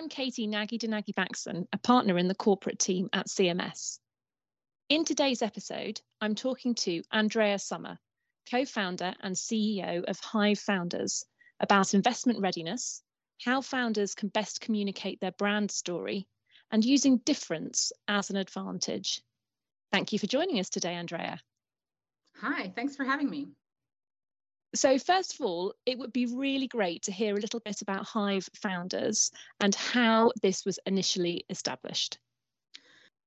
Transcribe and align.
I'm 0.00 0.08
Katie 0.08 0.46
Nagy 0.46 0.78
Denagi 0.78 1.14
Baxon, 1.14 1.68
a 1.74 1.76
partner 1.76 2.16
in 2.16 2.26
the 2.26 2.34
corporate 2.34 2.78
team 2.78 3.10
at 3.12 3.26
CMS. 3.26 3.98
In 4.88 5.04
today's 5.04 5.42
episode, 5.42 6.00
I'm 6.22 6.34
talking 6.34 6.74
to 6.76 7.02
Andrea 7.12 7.58
Sommer, 7.58 7.98
co 8.50 8.64
founder 8.64 9.12
and 9.20 9.36
CEO 9.36 10.02
of 10.04 10.18
Hive 10.18 10.58
Founders, 10.60 11.26
about 11.60 11.92
investment 11.92 12.40
readiness, 12.40 13.02
how 13.44 13.60
founders 13.60 14.14
can 14.14 14.30
best 14.30 14.62
communicate 14.62 15.20
their 15.20 15.32
brand 15.32 15.70
story, 15.70 16.26
and 16.70 16.82
using 16.82 17.18
difference 17.18 17.92
as 18.08 18.30
an 18.30 18.36
advantage. 18.36 19.20
Thank 19.92 20.14
you 20.14 20.18
for 20.18 20.26
joining 20.26 20.60
us 20.60 20.70
today, 20.70 20.94
Andrea. 20.94 21.38
Hi, 22.36 22.72
thanks 22.74 22.96
for 22.96 23.04
having 23.04 23.28
me. 23.28 23.48
So, 24.74 24.98
first 24.98 25.34
of 25.34 25.40
all, 25.40 25.74
it 25.84 25.98
would 25.98 26.12
be 26.12 26.26
really 26.26 26.68
great 26.68 27.02
to 27.02 27.12
hear 27.12 27.36
a 27.36 27.40
little 27.40 27.60
bit 27.60 27.82
about 27.82 28.06
Hive 28.06 28.48
founders 28.54 29.32
and 29.58 29.74
how 29.74 30.30
this 30.42 30.64
was 30.64 30.78
initially 30.86 31.44
established. 31.50 32.18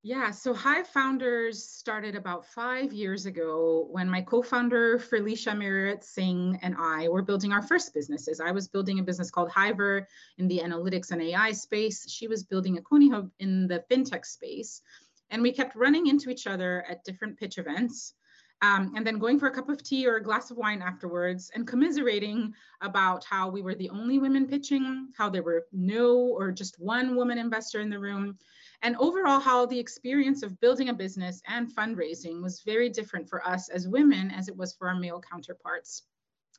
Yeah, 0.06 0.32
so 0.32 0.54
Hive 0.54 0.88
Founders 0.90 1.64
started 1.64 2.16
about 2.16 2.46
five 2.46 2.92
years 2.92 3.26
ago 3.26 3.88
when 3.90 4.10
my 4.10 4.22
co 4.22 4.42
founder, 4.42 5.00
Felicia 5.00 5.52
Meyerowitz 5.52 6.04
Singh, 6.04 6.60
and 6.62 6.76
I 6.78 7.08
were 7.08 7.22
building 7.22 7.54
our 7.54 7.62
first 7.62 7.94
businesses. 7.94 8.42
I 8.42 8.52
was 8.52 8.68
building 8.68 9.00
a 9.00 9.04
business 9.04 9.32
called 9.32 9.50
Hiver 9.50 10.06
in 10.38 10.50
the 10.50 10.60
analytics 10.60 11.12
and 11.12 11.22
AI 11.22 11.54
space. 11.54 12.10
She 12.10 12.28
was 12.28 12.44
building 12.44 12.78
Akoni 12.78 13.12
Hub 13.12 13.32
in 13.40 13.68
the 13.68 13.84
fintech 13.90 14.26
space. 14.26 14.82
And 15.30 15.42
we 15.42 15.54
kept 15.54 15.76
running 15.76 16.08
into 16.08 16.30
each 16.30 16.48
other 16.48 16.86
at 16.90 17.06
different 17.06 17.40
pitch 17.40 17.58
events 17.58 18.14
um, 18.64 18.94
and 18.96 19.06
then 19.06 19.20
going 19.20 19.38
for 19.38 19.48
a 19.48 19.52
cup 19.52 19.68
of 19.68 19.84
tea 19.84 20.08
or 20.08 20.16
a 20.16 20.24
glass 20.24 20.50
of 20.50 20.56
wine 20.56 20.82
afterwards 20.82 21.52
and 21.54 21.68
commiserating 21.68 22.54
about 22.80 23.26
how 23.26 23.50
we 23.50 23.62
were 23.62 23.76
the 23.76 23.90
only 23.90 24.20
women 24.20 24.48
pitching, 24.48 25.10
how 25.18 25.30
there 25.30 25.44
were 25.44 25.66
no 25.74 26.16
or 26.16 26.50
just 26.50 26.80
one 26.80 27.14
woman 27.18 27.38
investor 27.38 27.82
in 27.82 27.90
the 27.90 28.00
room, 28.00 28.38
and 28.82 28.96
overall 29.00 29.42
how 29.42 29.66
the 29.66 29.78
experience 29.78 30.44
of 30.44 30.60
building 30.62 30.88
a 30.88 30.94
business 30.94 31.42
and 31.50 31.76
fundraising 31.76 32.42
was 32.42 32.62
very 32.66 32.88
different 32.88 33.30
for 33.30 33.46
us 33.46 33.68
as 33.68 33.90
women 33.90 34.32
as 34.32 34.48
it 34.48 34.56
was 34.56 34.74
for 34.74 34.88
our 34.88 34.96
male 34.96 35.22
counterparts. 35.30 36.04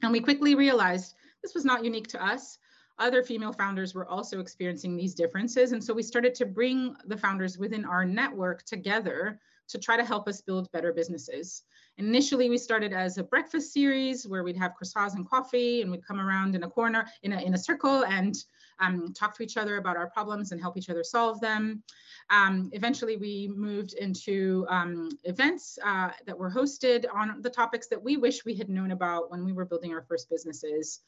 And 0.02 0.12
we 0.12 0.20
quickly 0.20 0.54
realized 0.54 1.14
this 1.42 1.54
was 1.54 1.64
not 1.64 1.84
unique 1.84 2.08
to 2.08 2.22
us. 2.22 2.58
Other 2.98 3.22
female 3.22 3.52
founders 3.54 3.94
were 3.94 4.06
also 4.06 4.40
experiencing 4.40 4.94
these 4.94 5.14
differences. 5.14 5.72
And 5.72 5.82
so 5.82 5.94
we 5.94 6.02
started 6.02 6.34
to 6.34 6.44
bring 6.44 6.96
the 7.06 7.16
founders 7.16 7.56
within 7.56 7.86
our 7.86 8.04
network 8.04 8.62
together 8.64 9.40
to 9.68 9.78
try 9.78 9.96
to 9.96 10.04
help 10.04 10.28
us 10.28 10.42
build 10.42 10.70
better 10.72 10.92
businesses. 10.92 11.62
Initially, 11.98 12.50
we 12.50 12.58
started 12.58 12.92
as 12.92 13.18
a 13.18 13.22
breakfast 13.22 13.72
series 13.72 14.26
where 14.26 14.42
we'd 14.42 14.56
have 14.56 14.72
croissants 14.80 15.14
and 15.14 15.28
coffee, 15.28 15.80
and 15.80 15.90
we'd 15.90 16.04
come 16.04 16.20
around 16.20 16.56
in 16.56 16.64
a 16.64 16.68
corner, 16.68 17.06
in 17.22 17.32
a, 17.32 17.40
in 17.40 17.54
a 17.54 17.58
circle, 17.58 18.04
and 18.04 18.34
um, 18.80 19.12
talk 19.12 19.36
to 19.36 19.44
each 19.44 19.56
other 19.56 19.76
about 19.76 19.96
our 19.96 20.10
problems 20.10 20.50
and 20.50 20.60
help 20.60 20.76
each 20.76 20.90
other 20.90 21.04
solve 21.04 21.40
them. 21.40 21.84
Um, 22.30 22.68
eventually, 22.72 23.16
we 23.16 23.48
moved 23.54 23.92
into 23.94 24.66
um, 24.68 25.08
events 25.22 25.78
uh, 25.84 26.10
that 26.26 26.36
were 26.36 26.50
hosted 26.50 27.04
on 27.14 27.40
the 27.42 27.50
topics 27.50 27.86
that 27.88 28.02
we 28.02 28.16
wish 28.16 28.44
we 28.44 28.56
had 28.56 28.68
known 28.68 28.90
about 28.90 29.30
when 29.30 29.44
we 29.44 29.52
were 29.52 29.64
building 29.64 29.94
our 29.94 30.02
first 30.02 30.28
businesses. 30.28 31.00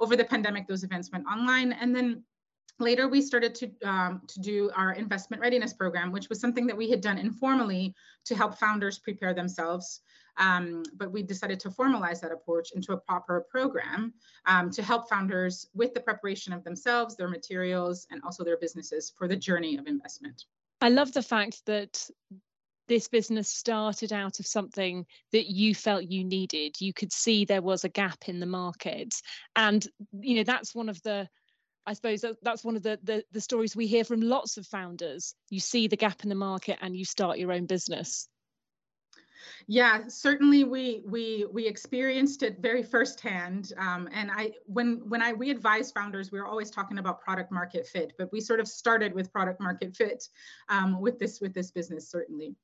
Over 0.00 0.16
the 0.16 0.24
pandemic, 0.24 0.66
those 0.66 0.84
events 0.84 1.10
went 1.12 1.26
online, 1.26 1.72
and 1.72 1.94
then 1.94 2.24
later 2.78 3.08
we 3.08 3.20
started 3.20 3.54
to, 3.56 3.70
um, 3.84 4.22
to 4.26 4.40
do 4.40 4.70
our 4.74 4.92
investment 4.92 5.42
readiness 5.42 5.74
program, 5.74 6.10
which 6.10 6.30
was 6.30 6.40
something 6.40 6.66
that 6.66 6.76
we 6.76 6.88
had 6.88 7.02
done 7.02 7.18
informally 7.18 7.94
to 8.24 8.34
help 8.34 8.56
founders 8.56 8.98
prepare 8.98 9.34
themselves. 9.34 10.00
Um, 10.40 10.82
but 10.96 11.12
we 11.12 11.22
decided 11.22 11.60
to 11.60 11.70
formalize 11.70 12.20
that 12.20 12.32
approach 12.32 12.72
into 12.72 12.92
a 12.92 12.96
proper 12.96 13.46
program 13.50 14.14
um, 14.46 14.70
to 14.70 14.82
help 14.82 15.08
founders 15.08 15.68
with 15.74 15.94
the 15.94 16.00
preparation 16.00 16.52
of 16.52 16.64
themselves, 16.64 17.16
their 17.16 17.28
materials, 17.28 18.06
and 18.10 18.20
also 18.24 18.42
their 18.42 18.56
businesses 18.56 19.12
for 19.16 19.28
the 19.28 19.36
journey 19.36 19.76
of 19.76 19.86
investment. 19.86 20.44
I 20.80 20.88
love 20.88 21.12
the 21.12 21.22
fact 21.22 21.64
that 21.66 22.08
this 22.88 23.06
business 23.06 23.48
started 23.48 24.12
out 24.12 24.40
of 24.40 24.46
something 24.46 25.06
that 25.30 25.46
you 25.46 25.76
felt 25.76 26.02
you 26.10 26.24
needed 26.24 26.74
you 26.80 26.92
could 26.92 27.12
see 27.12 27.44
there 27.44 27.62
was 27.62 27.84
a 27.84 27.88
gap 27.88 28.18
in 28.26 28.40
the 28.40 28.46
market 28.46 29.14
and 29.54 29.86
you 30.12 30.34
know 30.34 30.42
that's 30.42 30.74
one 30.74 30.88
of 30.88 31.00
the 31.02 31.28
I 31.86 31.94
suppose 31.94 32.24
that's 32.42 32.64
one 32.64 32.76
of 32.76 32.82
the, 32.82 32.98
the, 33.02 33.24
the 33.32 33.40
stories 33.40 33.74
we 33.74 33.86
hear 33.86 34.04
from 34.04 34.20
lots 34.20 34.58
of 34.58 34.66
founders. 34.66 35.34
You 35.48 35.60
see 35.60 35.88
the 35.88 35.96
gap 35.96 36.22
in 36.22 36.28
the 36.28 36.34
market 36.34 36.78
and 36.80 36.94
you 36.94 37.04
start 37.04 37.38
your 37.38 37.52
own 37.52 37.66
business. 37.66 38.28
Yeah, 39.66 40.06
certainly 40.08 40.64
we 40.64 41.02
we 41.06 41.46
we 41.52 41.66
experienced 41.66 42.42
it 42.42 42.58
very 42.60 42.82
firsthand. 42.82 43.72
Um, 43.78 44.08
and 44.12 44.30
I 44.30 44.52
when 44.66 45.08
when 45.08 45.22
I 45.22 45.32
we 45.32 45.50
advise 45.50 45.92
founders, 45.92 46.32
we 46.32 46.38
are 46.38 46.46
always 46.46 46.70
talking 46.70 46.98
about 46.98 47.20
product 47.20 47.52
market 47.52 47.86
fit, 47.86 48.12
but 48.18 48.32
we 48.32 48.40
sort 48.40 48.60
of 48.60 48.68
started 48.68 49.14
with 49.14 49.32
product 49.32 49.60
market 49.60 49.94
fit 49.96 50.28
um, 50.68 51.00
with 51.00 51.18
this 51.18 51.40
with 51.40 51.54
this 51.54 51.70
business 51.70 52.10
certainly. 52.10 52.54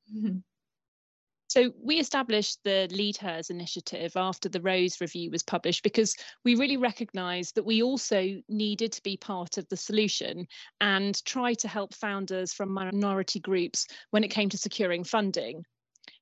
So 1.49 1.71
we 1.81 1.97
established 1.97 2.59
the 2.63 2.89
Lead 2.91 3.17
Hers 3.17 3.49
initiative 3.49 4.17
after 4.17 4.49
the 4.49 4.61
Rose 4.61 4.99
review 4.99 5.31
was 5.31 5.43
published 5.43 5.81
because 5.81 6.15
we 6.43 6.55
really 6.55 6.75
recognised 6.75 7.55
that 7.55 7.65
we 7.65 7.81
also 7.81 8.41
needed 8.49 8.91
to 8.91 9.03
be 9.03 9.15
part 9.15 9.57
of 9.57 9.67
the 9.69 9.77
solution 9.77 10.45
and 10.81 11.23
try 11.23 11.53
to 11.55 11.67
help 11.69 11.93
founders 11.93 12.53
from 12.53 12.73
minority 12.73 13.39
groups 13.39 13.87
when 14.11 14.25
it 14.25 14.31
came 14.31 14.49
to 14.49 14.57
securing 14.57 15.05
funding. 15.05 15.63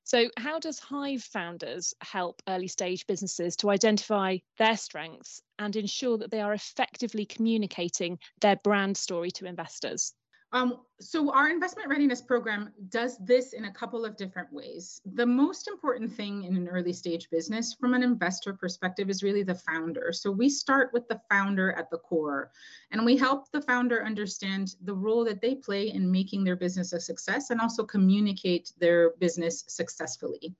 So, 0.06 0.30
how 0.38 0.58
does 0.58 0.78
Hive 0.78 1.22
founders 1.22 1.92
help 2.00 2.40
early 2.48 2.66
stage 2.66 3.06
businesses 3.06 3.56
to 3.56 3.68
identify 3.68 4.38
their 4.56 4.78
strengths 4.78 5.42
and 5.58 5.76
ensure 5.76 6.16
that 6.16 6.30
they 6.30 6.40
are 6.40 6.54
effectively 6.54 7.26
communicating 7.26 8.18
their 8.40 8.56
brand 8.56 8.96
story 8.96 9.30
to 9.32 9.44
investors? 9.44 10.14
Um, 10.52 10.80
so 10.98 11.30
our 11.32 11.50
investment 11.50 11.88
readiness 11.88 12.22
program 12.22 12.72
does 12.88 13.18
this 13.18 13.52
in 13.52 13.66
a 13.66 13.72
couple 13.72 14.04
of 14.04 14.16
different 14.16 14.50
ways. 14.50 15.02
The 15.14 15.26
most 15.26 15.68
important 15.68 16.10
thing 16.10 16.44
in 16.44 16.56
an 16.56 16.68
early 16.68 16.92
stage 16.92 17.28
business 17.30 17.74
from 17.74 17.92
an 17.92 18.02
investor 18.02 18.54
perspective 18.54 19.10
is 19.10 19.22
really 19.22 19.42
the 19.42 19.56
founder. 19.56 20.12
So 20.12 20.30
we 20.30 20.48
start 20.48 20.90
with 20.94 21.06
the 21.08 21.20
founder 21.28 21.72
at 21.72 21.90
the 21.90 21.98
core 21.98 22.50
and 22.92 23.04
we 23.04 23.16
help 23.16 23.50
the 23.50 23.60
founder 23.60 24.04
understand 24.06 24.76
the 24.84 24.94
role 24.94 25.24
that 25.24 25.42
they 25.42 25.56
play 25.56 25.90
in 25.90 26.10
making 26.10 26.44
their 26.44 26.56
business 26.56 26.92
a 26.94 27.00
success 27.00 27.50
and 27.50 27.60
also 27.60 27.84
communicate 27.84 28.72
their 28.78 29.10
business 29.18 29.64
successfully. 29.66 30.54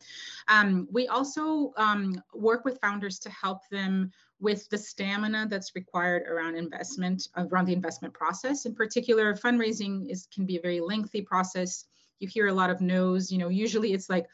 Um, 0.48 0.86
we 0.90 1.08
also 1.08 1.72
um, 1.78 2.22
work 2.34 2.64
with 2.64 2.80
founders 2.82 3.18
to 3.20 3.30
help 3.30 3.60
them 3.70 4.10
with 4.40 4.68
the 4.68 4.78
stamina 4.78 5.46
that's 5.48 5.74
required 5.74 6.22
around 6.28 6.56
investment, 6.56 7.28
around 7.36 7.66
the 7.66 7.72
investment 7.72 8.12
process. 8.12 8.66
In 8.66 8.74
particular, 8.74 9.34
fundraising 9.34 10.10
is 10.10 10.28
can 10.32 10.44
be 10.44 10.56
a 10.56 10.62
very 10.62 10.80
lengthy 10.80 11.22
process. 11.22 11.86
You 12.18 12.28
hear 12.28 12.48
a 12.48 12.52
lot 12.52 12.70
of 12.70 12.80
no's, 12.80 13.30
you 13.32 13.38
know, 13.38 13.48
usually 13.48 13.92
it's 13.92 14.10
like 14.10 14.26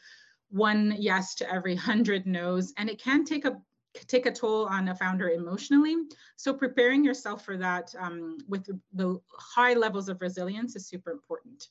one 0.49 0.95
yes 0.97 1.35
to 1.35 1.51
every 1.51 1.75
hundred 1.89 2.25
no's, 2.25 2.73
and 2.77 2.89
it 2.89 3.01
can 3.01 3.23
take 3.23 3.45
a 3.45 3.61
take 4.07 4.25
a 4.25 4.31
toll 4.31 4.65
on 4.65 4.87
a 4.87 4.95
founder 4.95 5.29
emotionally. 5.29 5.95
So 6.35 6.53
preparing 6.53 7.03
yourself 7.03 7.45
for 7.45 7.57
that 7.57 7.93
um, 7.99 8.39
with 8.47 8.67
the 8.93 9.19
high 9.37 9.75
levels 9.75 10.09
of 10.09 10.19
resilience 10.19 10.75
is 10.75 10.87
super 10.87 11.11
important. 11.11 11.67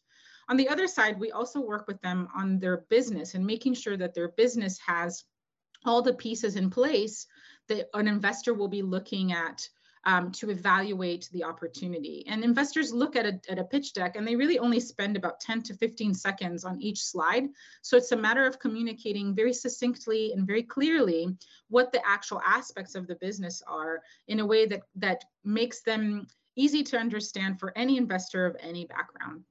On 0.49 0.57
the 0.57 0.69
other 0.69 0.87
side, 0.87 1.19
we 1.19 1.33
also 1.33 1.61
work 1.61 1.87
with 1.89 2.01
them 2.01 2.29
on 2.35 2.59
their 2.59 2.79
business 2.89 3.35
and 3.35 3.45
making 3.45 3.75
sure 3.75 3.97
that 3.97 4.15
their 4.15 4.29
business 4.29 4.79
has 4.87 5.25
all 5.85 6.03
the 6.03 6.15
pieces 6.15 6.57
in 6.57 6.71
place 6.71 7.27
that 7.69 7.89
an 7.95 8.09
investor 8.09 8.55
will 8.55 8.69
be 8.69 8.83
looking 8.83 9.33
at 9.33 9.69
um, 10.05 10.33
to 10.33 10.51
evaluate 10.51 11.29
the 11.33 11.45
opportunity. 11.45 12.25
And 12.27 12.43
investors 12.43 12.93
look 12.93 13.15
at 13.15 13.27
a, 13.27 13.41
at 13.49 13.59
a 13.59 13.65
pitch 13.65 13.93
deck 13.95 14.17
and 14.17 14.27
they 14.27 14.37
really 14.37 14.59
only 14.59 14.81
spend 14.81 15.17
about 15.17 15.41
10 15.41 15.63
to 15.63 15.75
15 15.75 16.15
seconds 16.15 16.65
on 16.65 16.81
each 16.81 17.05
slide. 17.05 17.49
So 17.83 17.97
it's 17.97 18.13
a 18.13 18.17
matter 18.17 18.45
of 18.45 18.59
communicating 18.59 19.35
very 19.35 19.53
succinctly 19.53 20.33
and 20.33 20.47
very 20.47 20.65
clearly 20.65 21.29
what 21.69 21.93
the 21.93 22.05
actual 22.07 22.41
aspects 22.45 22.95
of 22.95 23.07
the 23.07 23.15
business 23.17 23.63
are 23.67 24.03
in 24.27 24.41
a 24.41 24.47
way 24.47 24.67
that, 24.67 24.83
that 24.97 25.25
makes 25.45 25.83
them 25.83 26.27
easy 26.57 26.83
to 26.83 26.99
understand 26.99 27.59
for 27.59 27.73
any 27.77 27.97
investor 27.97 28.45
of 28.45 28.57
any 28.61 28.85
background. 28.87 29.45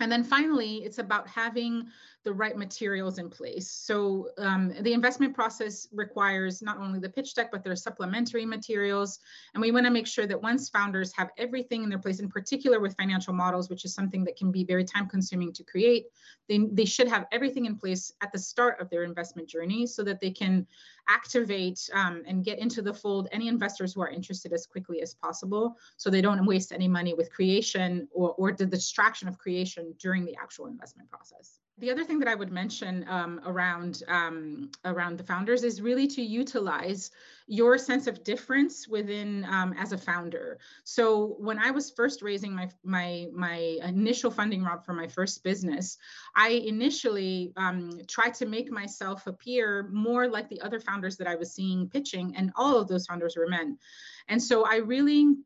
And 0.00 0.12
then 0.12 0.22
finally, 0.22 0.84
it's 0.84 0.98
about 0.98 1.28
having 1.28 1.88
the 2.24 2.32
right 2.32 2.56
materials 2.56 3.18
in 3.18 3.30
place. 3.30 3.70
So 3.70 4.30
um, 4.38 4.72
the 4.80 4.92
investment 4.92 5.34
process 5.34 5.86
requires 5.92 6.60
not 6.60 6.78
only 6.78 6.98
the 6.98 7.08
pitch 7.08 7.34
deck, 7.34 7.50
but 7.52 7.62
there's 7.62 7.82
supplementary 7.82 8.44
materials. 8.44 9.20
And 9.54 9.60
we 9.60 9.70
want 9.70 9.86
to 9.86 9.92
make 9.92 10.06
sure 10.06 10.26
that 10.26 10.42
once 10.42 10.68
founders 10.68 11.12
have 11.14 11.30
everything 11.38 11.84
in 11.84 11.88
their 11.88 11.98
place, 11.98 12.18
in 12.18 12.28
particular 12.28 12.80
with 12.80 12.96
financial 12.96 13.32
models, 13.32 13.70
which 13.70 13.84
is 13.84 13.94
something 13.94 14.24
that 14.24 14.36
can 14.36 14.50
be 14.50 14.64
very 14.64 14.84
time 14.84 15.08
consuming 15.08 15.52
to 15.52 15.64
create, 15.64 16.06
they, 16.48 16.58
they 16.72 16.84
should 16.84 17.08
have 17.08 17.26
everything 17.30 17.66
in 17.66 17.76
place 17.76 18.12
at 18.20 18.32
the 18.32 18.38
start 18.38 18.80
of 18.80 18.90
their 18.90 19.04
investment 19.04 19.48
journey 19.48 19.86
so 19.86 20.02
that 20.02 20.20
they 20.20 20.30
can 20.30 20.66
activate 21.08 21.88
um, 21.94 22.22
and 22.26 22.44
get 22.44 22.58
into 22.58 22.82
the 22.82 22.92
fold 22.92 23.28
any 23.32 23.48
investors 23.48 23.94
who 23.94 24.02
are 24.02 24.10
interested 24.10 24.52
as 24.52 24.66
quickly 24.66 25.00
as 25.00 25.14
possible 25.14 25.76
so 25.96 26.10
they 26.10 26.20
don't 26.20 26.44
waste 26.44 26.72
any 26.72 26.88
money 26.88 27.14
with 27.14 27.32
creation 27.32 28.06
or, 28.12 28.34
or 28.34 28.52
the 28.52 28.66
distraction 28.66 29.28
of 29.28 29.38
creation 29.38 29.94
during 29.98 30.24
the 30.24 30.36
actual 30.36 30.66
investment 30.66 31.08
process. 31.08 31.60
The 31.80 31.90
other 31.90 32.04
thing 32.04 32.18
that 32.18 32.28
I 32.28 32.34
would 32.34 32.50
mention 32.50 33.04
um, 33.08 33.40
around 33.46 34.02
um, 34.08 34.70
around 34.84 35.18
the 35.18 35.24
founders 35.24 35.62
is 35.62 35.80
really 35.80 36.06
to 36.08 36.22
utilize 36.22 37.10
your 37.46 37.78
sense 37.78 38.06
of 38.06 38.24
difference 38.24 38.88
within 38.88 39.44
um, 39.44 39.72
as 39.78 39.92
a 39.92 39.98
founder. 39.98 40.58
So 40.84 41.36
when 41.38 41.58
I 41.58 41.70
was 41.70 41.90
first 41.90 42.20
raising 42.20 42.54
my 42.54 42.68
my 42.82 43.28
my 43.32 43.78
initial 43.84 44.30
funding 44.30 44.62
round 44.62 44.84
for 44.84 44.92
my 44.92 45.06
first 45.06 45.44
business, 45.44 45.98
I 46.34 46.50
initially 46.50 47.52
um, 47.56 48.00
tried 48.08 48.34
to 48.34 48.46
make 48.46 48.70
myself 48.70 49.26
appear 49.26 49.88
more 49.92 50.28
like 50.28 50.48
the 50.48 50.60
other 50.60 50.80
founders 50.80 51.16
that 51.18 51.28
I 51.28 51.36
was 51.36 51.52
seeing 51.52 51.88
pitching, 51.88 52.34
and 52.36 52.52
all 52.56 52.78
of 52.78 52.88
those 52.88 53.06
founders 53.06 53.36
were 53.36 53.48
men. 53.48 53.78
And 54.28 54.42
so 54.42 54.66
I 54.66 54.76
really 54.76 55.36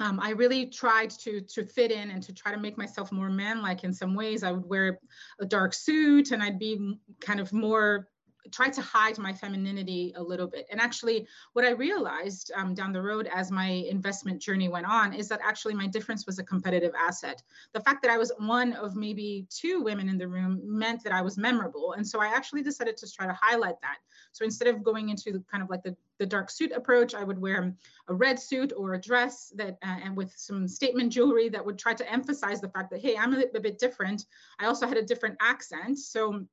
um, 0.00 0.18
I 0.18 0.30
really 0.30 0.66
tried 0.66 1.10
to 1.10 1.42
to 1.42 1.64
fit 1.64 1.92
in 1.92 2.10
and 2.10 2.22
to 2.22 2.32
try 2.32 2.52
to 2.52 2.58
make 2.58 2.78
myself 2.78 3.12
more 3.12 3.28
man-like 3.28 3.84
in 3.84 3.92
some 3.92 4.14
ways. 4.14 4.42
I 4.42 4.50
would 4.52 4.68
wear 4.68 4.98
a 5.40 5.46
dark 5.46 5.74
suit 5.74 6.32
and 6.32 6.42
I'd 6.42 6.58
be 6.58 6.98
kind 7.20 7.38
of 7.38 7.52
more 7.52 8.08
try 8.52 8.68
to 8.68 8.80
hide 8.80 9.18
my 9.18 9.32
femininity 9.32 10.12
a 10.16 10.22
little 10.22 10.46
bit. 10.46 10.66
And 10.70 10.80
actually, 10.80 11.26
what 11.52 11.64
I 11.64 11.70
realized 11.70 12.50
um, 12.56 12.74
down 12.74 12.92
the 12.92 13.02
road 13.02 13.28
as 13.32 13.50
my 13.50 13.68
investment 13.68 14.40
journey 14.40 14.68
went 14.68 14.86
on 14.86 15.12
is 15.12 15.28
that 15.28 15.40
actually 15.44 15.74
my 15.74 15.86
difference 15.86 16.26
was 16.26 16.38
a 16.38 16.44
competitive 16.44 16.92
asset. 16.98 17.42
The 17.72 17.80
fact 17.80 18.02
that 18.02 18.10
I 18.10 18.18
was 18.18 18.32
one 18.38 18.72
of 18.74 18.96
maybe 18.96 19.46
two 19.50 19.82
women 19.82 20.08
in 20.08 20.18
the 20.18 20.28
room 20.28 20.60
meant 20.64 21.02
that 21.04 21.12
I 21.12 21.22
was 21.22 21.36
memorable. 21.36 21.92
And 21.92 22.06
so 22.06 22.20
I 22.20 22.28
actually 22.28 22.62
decided 22.62 22.96
to 22.98 23.12
try 23.12 23.26
to 23.26 23.38
highlight 23.40 23.80
that. 23.82 23.98
So 24.32 24.44
instead 24.44 24.68
of 24.68 24.82
going 24.82 25.08
into 25.08 25.42
kind 25.50 25.62
of 25.62 25.70
like 25.70 25.82
the, 25.82 25.96
the 26.18 26.26
dark 26.26 26.50
suit 26.50 26.72
approach, 26.72 27.14
I 27.14 27.24
would 27.24 27.40
wear 27.40 27.74
a 28.08 28.14
red 28.14 28.38
suit 28.38 28.72
or 28.76 28.94
a 28.94 29.00
dress 29.00 29.52
that 29.56 29.78
uh, 29.82 29.98
and 30.04 30.16
with 30.16 30.32
some 30.36 30.68
statement 30.68 31.12
jewelry 31.12 31.48
that 31.48 31.64
would 31.64 31.78
try 31.78 31.94
to 31.94 32.10
emphasize 32.10 32.60
the 32.60 32.68
fact 32.68 32.90
that, 32.90 33.00
hey, 33.00 33.16
I'm 33.16 33.34
a, 33.34 33.44
a 33.54 33.60
bit 33.60 33.78
different. 33.78 34.26
I 34.58 34.66
also 34.66 34.86
had 34.86 34.96
a 34.96 35.02
different 35.02 35.36
accent. 35.40 35.98
So 35.98 36.44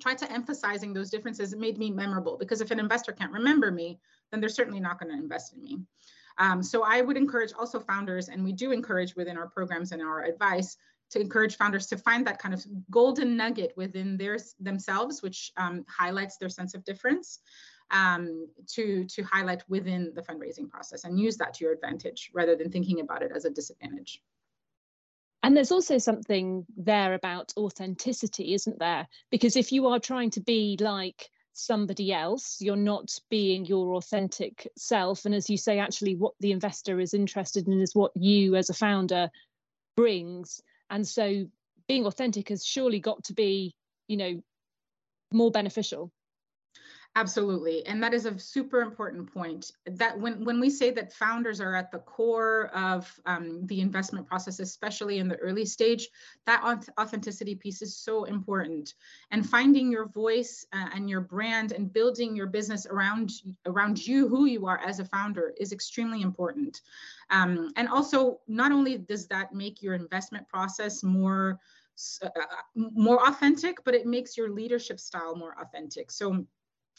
try 0.00 0.14
to 0.14 0.30
emphasizing 0.32 0.92
those 0.92 1.10
differences 1.10 1.54
made 1.54 1.78
me 1.78 1.90
memorable 1.90 2.36
because 2.36 2.60
if 2.60 2.70
an 2.70 2.80
investor 2.80 3.12
can't 3.12 3.32
remember 3.32 3.70
me, 3.70 3.98
then 4.30 4.40
they're 4.40 4.48
certainly 4.48 4.80
not 4.80 4.98
going 5.00 5.10
to 5.10 5.20
invest 5.20 5.54
in 5.54 5.62
me. 5.62 5.78
Um, 6.38 6.62
so 6.62 6.84
I 6.84 7.00
would 7.00 7.16
encourage 7.16 7.52
also 7.58 7.80
founders, 7.80 8.28
and 8.28 8.44
we 8.44 8.52
do 8.52 8.70
encourage 8.70 9.16
within 9.16 9.36
our 9.36 9.48
programs 9.48 9.92
and 9.92 10.00
our 10.00 10.22
advice 10.24 10.76
to 11.10 11.20
encourage 11.20 11.56
founders 11.56 11.86
to 11.86 11.96
find 11.96 12.26
that 12.26 12.38
kind 12.38 12.54
of 12.54 12.64
golden 12.90 13.36
nugget 13.36 13.72
within 13.76 14.16
their 14.16 14.38
themselves, 14.60 15.22
which 15.22 15.52
um, 15.56 15.84
highlights 15.88 16.36
their 16.36 16.48
sense 16.48 16.74
of 16.74 16.84
difference, 16.84 17.40
um, 17.90 18.46
to 18.66 19.04
to 19.06 19.22
highlight 19.22 19.62
within 19.68 20.12
the 20.14 20.22
fundraising 20.22 20.68
process 20.68 21.04
and 21.04 21.18
use 21.18 21.36
that 21.38 21.54
to 21.54 21.64
your 21.64 21.72
advantage 21.72 22.30
rather 22.34 22.54
than 22.54 22.70
thinking 22.70 23.00
about 23.00 23.22
it 23.22 23.32
as 23.34 23.44
a 23.44 23.50
disadvantage. 23.50 24.22
And 25.48 25.56
there's 25.56 25.72
also 25.72 25.96
something 25.96 26.66
there 26.76 27.14
about 27.14 27.54
authenticity, 27.56 28.52
isn't 28.52 28.78
there? 28.78 29.08
Because 29.30 29.56
if 29.56 29.72
you 29.72 29.86
are 29.86 29.98
trying 29.98 30.28
to 30.32 30.42
be 30.42 30.76
like 30.78 31.30
somebody 31.54 32.12
else, 32.12 32.58
you're 32.60 32.76
not 32.76 33.18
being 33.30 33.64
your 33.64 33.94
authentic 33.94 34.68
self. 34.76 35.24
And 35.24 35.34
as 35.34 35.48
you 35.48 35.56
say, 35.56 35.78
actually, 35.78 36.16
what 36.16 36.34
the 36.38 36.52
investor 36.52 37.00
is 37.00 37.14
interested 37.14 37.66
in 37.66 37.80
is 37.80 37.94
what 37.94 38.12
you 38.14 38.56
as 38.56 38.68
a 38.68 38.74
founder 38.74 39.30
brings. 39.96 40.60
And 40.90 41.08
so 41.08 41.46
being 41.88 42.04
authentic 42.04 42.50
has 42.50 42.62
surely 42.62 43.00
got 43.00 43.24
to 43.24 43.32
be, 43.32 43.74
you 44.06 44.18
know, 44.18 44.42
more 45.32 45.50
beneficial 45.50 46.12
Absolutely. 47.18 47.84
And 47.84 48.00
that 48.00 48.14
is 48.14 48.26
a 48.26 48.38
super 48.38 48.80
important 48.80 49.34
point 49.34 49.72
that 49.86 50.16
when, 50.16 50.44
when 50.44 50.60
we 50.60 50.70
say 50.70 50.92
that 50.92 51.12
founders 51.12 51.60
are 51.60 51.74
at 51.74 51.90
the 51.90 51.98
core 51.98 52.68
of 52.72 53.12
um, 53.26 53.66
the 53.66 53.80
investment 53.80 54.24
process, 54.24 54.60
especially 54.60 55.18
in 55.18 55.26
the 55.26 55.34
early 55.38 55.64
stage, 55.64 56.08
that 56.46 56.62
authenticity 56.96 57.56
piece 57.56 57.82
is 57.82 57.96
so 57.96 58.22
important. 58.22 58.94
And 59.32 59.44
finding 59.44 59.90
your 59.90 60.06
voice 60.06 60.64
uh, 60.72 60.90
and 60.94 61.10
your 61.10 61.20
brand 61.20 61.72
and 61.72 61.92
building 61.92 62.36
your 62.36 62.46
business 62.46 62.86
around, 62.86 63.32
around 63.66 64.06
you, 64.06 64.28
who 64.28 64.44
you 64.44 64.66
are 64.66 64.78
as 64.78 65.00
a 65.00 65.04
founder 65.04 65.54
is 65.58 65.72
extremely 65.72 66.22
important. 66.22 66.82
Um, 67.30 67.72
and 67.74 67.88
also, 67.88 68.38
not 68.46 68.70
only 68.70 68.96
does 68.96 69.26
that 69.26 69.52
make 69.52 69.82
your 69.82 69.94
investment 69.94 70.48
process 70.48 71.02
more 71.02 71.58
uh, 72.22 72.28
more 72.74 73.26
authentic, 73.28 73.82
but 73.84 73.92
it 73.92 74.06
makes 74.06 74.36
your 74.36 74.50
leadership 74.50 75.00
style 75.00 75.34
more 75.34 75.56
authentic. 75.60 76.12
So 76.12 76.46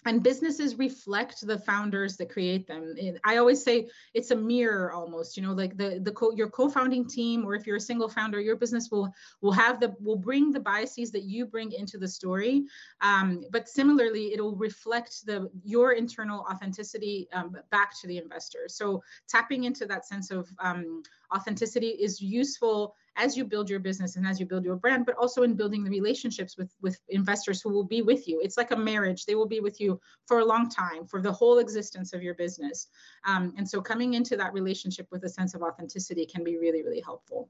and 0.06 0.24
businesses 0.24 0.76
reflect 0.78 1.46
the 1.46 1.60
founders 1.60 2.16
that 2.18 2.30
create 2.30 2.68
them. 2.68 2.96
I 3.26 3.38
always 3.38 3.64
say 3.64 3.90
it's 4.14 4.32
a 4.32 4.36
mirror 4.36 4.94
almost 4.94 5.36
you 5.36 5.44
know 5.44 5.52
like 5.52 5.78
the 5.78 6.00
the 6.02 6.12
co- 6.12 6.32
your 6.32 6.50
co-founding 6.50 7.08
team 7.08 7.46
or 7.46 7.54
if 7.56 7.68
you're 7.68 7.76
a 7.78 7.82
single 7.82 8.08
founder 8.08 8.40
your 8.40 8.56
business 8.56 8.90
will 8.92 9.14
will 9.42 9.52
have 9.52 9.80
the 9.80 9.94
will 10.00 10.16
bring 10.16 10.52
the 10.52 10.60
biases 10.60 11.12
that 11.12 11.24
you 11.24 11.46
bring 11.46 11.72
into 11.74 11.98
the 11.98 12.08
story. 12.08 12.66
Um, 13.02 13.44
but 13.52 13.68
similarly 13.68 14.34
it'll 14.34 14.56
reflect 14.56 15.26
the 15.26 15.50
your 15.64 15.94
internal 15.94 16.46
authenticity 16.50 17.28
um, 17.34 17.56
back 17.70 18.00
to 18.02 18.08
the 18.08 18.18
investor. 18.18 18.68
So 18.68 19.04
tapping 19.28 19.66
into 19.66 19.86
that 19.88 20.06
sense 20.06 20.32
of 20.32 20.50
um, 20.60 21.04
authenticity 21.34 21.90
is 21.90 22.22
useful 22.22 22.96
as 23.16 23.38
you 23.38 23.46
build 23.46 23.70
your 23.70 23.80
business 23.80 24.16
and 24.16 24.26
as 24.26 24.40
you 24.40 24.46
build 24.46 24.64
your 24.64 24.76
brand, 24.76 25.06
but 25.06 25.16
also 25.16 25.44
in 25.44 25.56
building 25.56 25.84
the 25.84 25.90
relationships 25.90 26.58
with, 26.58 26.74
with 26.82 27.00
investors 27.10 27.62
who 27.62 27.70
will 27.70 27.84
be 27.84 28.02
with 28.02 28.28
you. 28.28 28.40
It's 28.42 28.58
like 28.58 28.72
a 28.72 28.78
marriage. 28.78 29.26
They 29.26 29.36
will 29.36 29.48
be 29.48 29.60
with 29.60 29.80
you 29.80 30.00
for 30.28 30.40
a 30.40 30.46
long 30.46 30.70
time, 30.70 31.06
for 31.06 31.22
the 31.22 31.32
whole 31.32 31.60
existence 31.60 32.14
of 32.14 32.24
your 32.24 32.36
business. 32.36 32.88
Um, 33.26 33.54
and 33.58 33.68
so 33.68 33.82
coming 33.82 34.14
into 34.14 34.38
that 34.38 34.54
relationship 34.54 35.08
with 35.12 35.24
a 35.24 35.30
sense 35.30 35.54
of 35.54 35.62
authenticity 35.62 36.26
can 36.26 36.44
be 36.44 36.58
really, 36.58 36.84
really 36.84 37.02
helpful. 37.02 37.50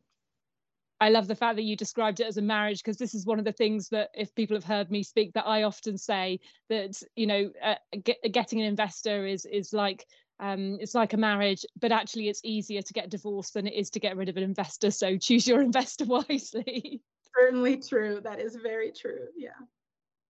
I 1.01 1.09
love 1.09 1.27
the 1.27 1.35
fact 1.35 1.55
that 1.55 1.63
you 1.63 1.75
described 1.75 2.19
it 2.19 2.27
as 2.27 2.37
a 2.37 2.41
marriage 2.41 2.83
because 2.83 2.97
this 2.97 3.15
is 3.15 3.25
one 3.25 3.39
of 3.39 3.45
the 3.45 3.53
things 3.53 3.87
that 3.89 4.09
if 4.13 4.35
people 4.35 4.55
have 4.57 4.65
heard 4.65 4.91
me 4.91 5.03
speak 5.03 5.33
that 5.33 5.47
I 5.47 5.63
often 5.63 5.97
say 5.97 6.41
that 6.67 7.01
you 7.15 7.25
know 7.25 7.51
uh, 7.63 7.75
get, 8.03 8.17
getting 8.31 8.59
an 8.59 8.67
investor 8.67 9.25
is 9.25 9.45
is 9.45 9.71
like 9.71 10.05
um, 10.39 10.77
it's 10.79 10.95
like 10.95 11.13
a 11.13 11.17
marriage, 11.17 11.65
but 11.79 11.91
actually 11.91 12.29
it's 12.29 12.41
easier 12.43 12.81
to 12.81 12.93
get 12.93 13.09
divorced 13.09 13.53
than 13.53 13.67
it 13.67 13.73
is 13.73 13.89
to 13.91 13.99
get 13.99 14.15
rid 14.17 14.29
of 14.29 14.37
an 14.37 14.43
investor. 14.43 14.91
So 14.91 15.17
choose 15.17 15.47
your 15.47 15.61
investor 15.69 16.05
wisely. 16.05 17.01
Certainly 17.37 17.77
true. 17.81 18.21
That 18.23 18.39
is 18.39 18.55
very 18.55 18.91
true. 18.91 19.27
Yeah. 19.37 19.49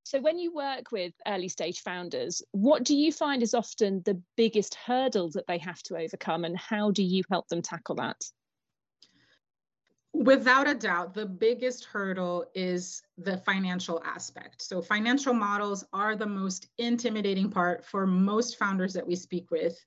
So 0.05 0.21
when 0.21 0.39
you 0.39 0.53
work 0.53 0.91
with 0.91 1.13
early 1.27 1.49
stage 1.49 1.83
founders, 1.83 2.43
what 2.51 2.83
do 2.83 2.97
you 2.97 3.13
find 3.13 3.43
is 3.43 3.55
often 3.55 4.03
the 4.05 4.21
biggest 4.37 4.75
hurdle 4.75 5.31
that 5.33 5.47
they 5.47 5.59
have 5.59 5.83
to 5.85 5.97
overcome 5.97 6.45
and 6.45 6.59
how 6.59 6.91
do 6.91 7.03
you 7.03 7.23
help 7.31 7.47
them 7.49 7.63
tackle 7.63 7.95
that? 7.97 8.21
Without 10.21 10.69
a 10.69 10.75
doubt, 10.75 11.15
the 11.15 11.25
biggest 11.25 11.87
hurdle 11.87 12.45
is 12.55 13.03
the 13.17 13.39
financial 13.39 14.03
aspect. 14.05 14.61
So, 14.61 14.83
financial 14.83 15.33
models 15.33 15.83
are 15.95 16.15
the 16.15 16.27
most 16.27 16.69
intimidating 16.77 17.51
part 17.51 17.83
for 17.83 18.07
most 18.07 18.59
founders 18.59 18.93
that 18.93 19.07
we 19.07 19.17
speak 19.17 19.51
with, 19.51 19.83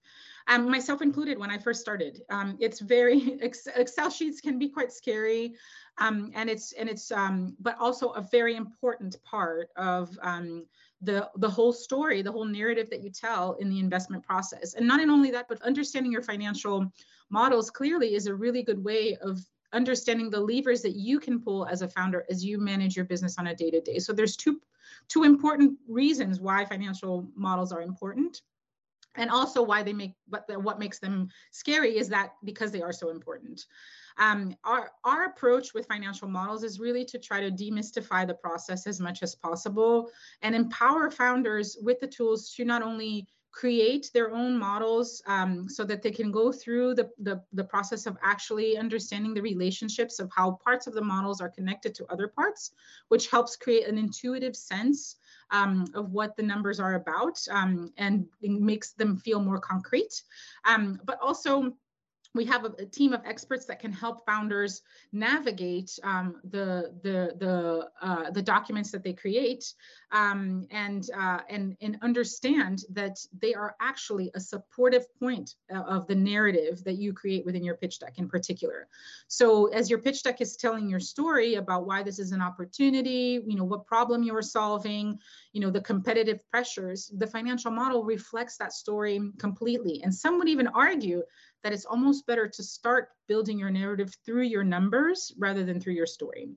um, 0.47 0.67
myself 0.67 1.03
included 1.03 1.37
when 1.37 1.51
I 1.51 1.59
first 1.59 1.81
started. 1.81 2.23
Um, 2.31 2.57
it's 2.59 2.79
very, 2.79 3.33
Excel 3.41 4.09
sheets 4.09 4.41
can 4.41 4.57
be 4.57 4.69
quite 4.69 4.91
scary. 4.91 5.53
Um, 5.99 6.31
and 6.33 6.49
it's, 6.49 6.71
and 6.71 6.89
it's, 6.89 7.11
um, 7.11 7.55
but 7.59 7.77
also 7.79 8.09
a 8.09 8.21
very 8.21 8.55
important 8.55 9.15
part 9.23 9.69
of 9.75 10.17
um, 10.23 10.65
the, 11.01 11.29
the 11.35 11.49
whole 11.49 11.71
story, 11.71 12.23
the 12.23 12.31
whole 12.31 12.45
narrative 12.45 12.89
that 12.89 13.03
you 13.03 13.11
tell 13.11 13.53
in 13.59 13.69
the 13.69 13.79
investment 13.79 14.23
process. 14.23 14.73
And 14.73 14.87
not 14.87 14.99
only 14.99 15.29
that, 15.29 15.47
but 15.47 15.61
understanding 15.61 16.11
your 16.11 16.23
financial 16.23 16.91
models 17.29 17.69
clearly 17.69 18.15
is 18.15 18.25
a 18.25 18.33
really 18.33 18.63
good 18.63 18.83
way 18.83 19.15
of 19.21 19.39
understanding 19.73 20.29
the 20.29 20.39
levers 20.39 20.81
that 20.81 20.95
you 20.95 21.19
can 21.19 21.39
pull 21.39 21.65
as 21.65 21.81
a 21.81 21.87
founder 21.87 22.25
as 22.29 22.45
you 22.45 22.57
manage 22.59 22.95
your 22.95 23.05
business 23.05 23.37
on 23.37 23.47
a 23.47 23.55
day 23.55 23.71
to 23.71 23.81
day. 23.81 23.99
So 23.99 24.13
there's 24.13 24.37
two 24.37 24.61
two 25.09 25.23
important 25.23 25.77
reasons 25.87 26.39
why 26.39 26.65
financial 26.65 27.27
models 27.35 27.71
are 27.71 27.81
important 27.81 28.41
and 29.15 29.29
also 29.29 29.61
why 29.61 29.83
they 29.83 29.93
make 29.93 30.13
what 30.27 30.45
what 30.61 30.79
makes 30.79 30.99
them 30.99 31.29
scary 31.51 31.97
is 31.97 32.09
that 32.09 32.33
because 32.43 32.71
they 32.71 32.81
are 32.81 32.93
so 32.93 33.09
important 33.09 33.65
um, 34.17 34.55
our 34.63 34.91
our 35.03 35.25
approach 35.25 35.73
with 35.73 35.87
financial 35.87 36.27
models 36.27 36.63
is 36.63 36.79
really 36.79 37.05
to 37.05 37.17
try 37.17 37.41
to 37.41 37.51
demystify 37.51 38.25
the 38.25 38.33
process 38.33 38.87
as 38.87 38.99
much 38.99 39.23
as 39.23 39.35
possible 39.35 40.09
and 40.41 40.55
empower 40.55 41.09
founders 41.09 41.77
with 41.81 41.99
the 41.99 42.07
tools 42.07 42.53
to 42.53 42.65
not 42.65 42.81
only 42.81 43.27
create 43.53 44.09
their 44.13 44.33
own 44.33 44.57
models 44.57 45.21
um, 45.27 45.69
so 45.69 45.83
that 45.83 46.01
they 46.01 46.09
can 46.09 46.31
go 46.31 46.51
through 46.51 46.95
the, 46.95 47.07
the, 47.19 47.39
the, 47.53 47.63
process 47.63 48.07
of 48.07 48.17
actually 48.23 48.77
understanding 48.77 49.31
the 49.33 49.41
relationships 49.41 50.19
of 50.19 50.29
how 50.35 50.57
parts 50.63 50.87
of 50.87 50.93
the 50.95 51.01
models 51.01 51.39
are 51.39 51.49
connected 51.49 51.93
to 51.93 52.05
other 52.11 52.27
parts, 52.27 52.71
which 53.09 53.29
helps 53.29 53.55
create 53.55 53.87
an 53.87 53.97
intuitive 53.97 54.55
sense 54.55 55.17
um, 55.51 55.85
of 55.93 56.09
what 56.11 56.35
the 56.35 56.41
numbers 56.41 56.79
are 56.79 56.95
about 56.95 57.39
um, 57.51 57.93
and 57.97 58.25
makes 58.41 58.93
them 58.93 59.17
feel 59.17 59.39
more 59.39 59.59
concrete. 59.59 60.23
Um, 60.65 60.99
but 61.05 61.19
also 61.21 61.73
we 62.33 62.45
have 62.45 62.65
a, 62.65 62.73
a, 62.79 62.85
team 62.85 63.13
of 63.13 63.21
experts 63.25 63.65
that 63.65 63.79
can 63.79 63.91
help 63.91 64.25
founders 64.25 64.81
navigate 65.11 65.91
um, 66.03 66.41
the 66.49 66.93
the 67.03 67.35
the 67.37 67.89
uh, 68.01 68.31
the 68.31 68.41
documents 68.41 68.91
that 68.91 69.03
they 69.03 69.13
create 69.13 69.73
um, 70.11 70.65
and 70.71 71.09
uh, 71.17 71.39
and 71.49 71.77
and 71.81 71.97
understand 72.01 72.83
that 72.91 73.17
they 73.39 73.53
are 73.53 73.75
actually 73.81 74.31
a 74.35 74.39
supportive 74.39 75.05
point 75.19 75.55
uh, 75.73 75.81
of 75.81 76.07
the 76.07 76.15
narrative 76.15 76.83
that 76.83 76.95
you 76.95 77.13
create 77.13 77.45
within 77.45 77.63
your 77.63 77.75
pitch 77.75 77.99
deck 77.99 78.17
in 78.17 78.27
particular. 78.27 78.87
So 79.27 79.67
as 79.67 79.89
your 79.89 79.99
pitch 79.99 80.23
deck 80.23 80.41
is 80.41 80.55
telling 80.55 80.89
your 80.89 80.99
story 80.99 81.55
about 81.55 81.85
why 81.85 82.03
this 82.03 82.19
is 82.19 82.31
an 82.31 82.41
opportunity, 82.41 83.41
you 83.45 83.55
know 83.55 83.63
what 83.63 83.85
problem 83.85 84.23
you're 84.23 84.41
solving, 84.41 85.19
you 85.51 85.61
know 85.61 85.69
the 85.69 85.81
competitive 85.81 86.39
pressures, 86.49 87.11
the 87.17 87.27
financial 87.27 87.71
model 87.71 88.03
reflects 88.03 88.57
that 88.57 88.73
story 88.73 89.19
completely. 89.37 90.01
And 90.03 90.13
some 90.13 90.37
would 90.39 90.49
even 90.49 90.67
argue 90.67 91.21
that 91.63 91.73
it's 91.73 91.85
almost 91.85 92.27
better 92.27 92.47
to 92.47 92.63
start 92.63 93.09
building 93.27 93.57
your 93.57 93.69
narrative 93.69 94.13
through 94.25 94.43
your 94.43 94.63
numbers 94.63 95.33
rather 95.37 95.63
than 95.63 95.79
through 95.79 95.93
your 95.93 96.05
story. 96.05 96.49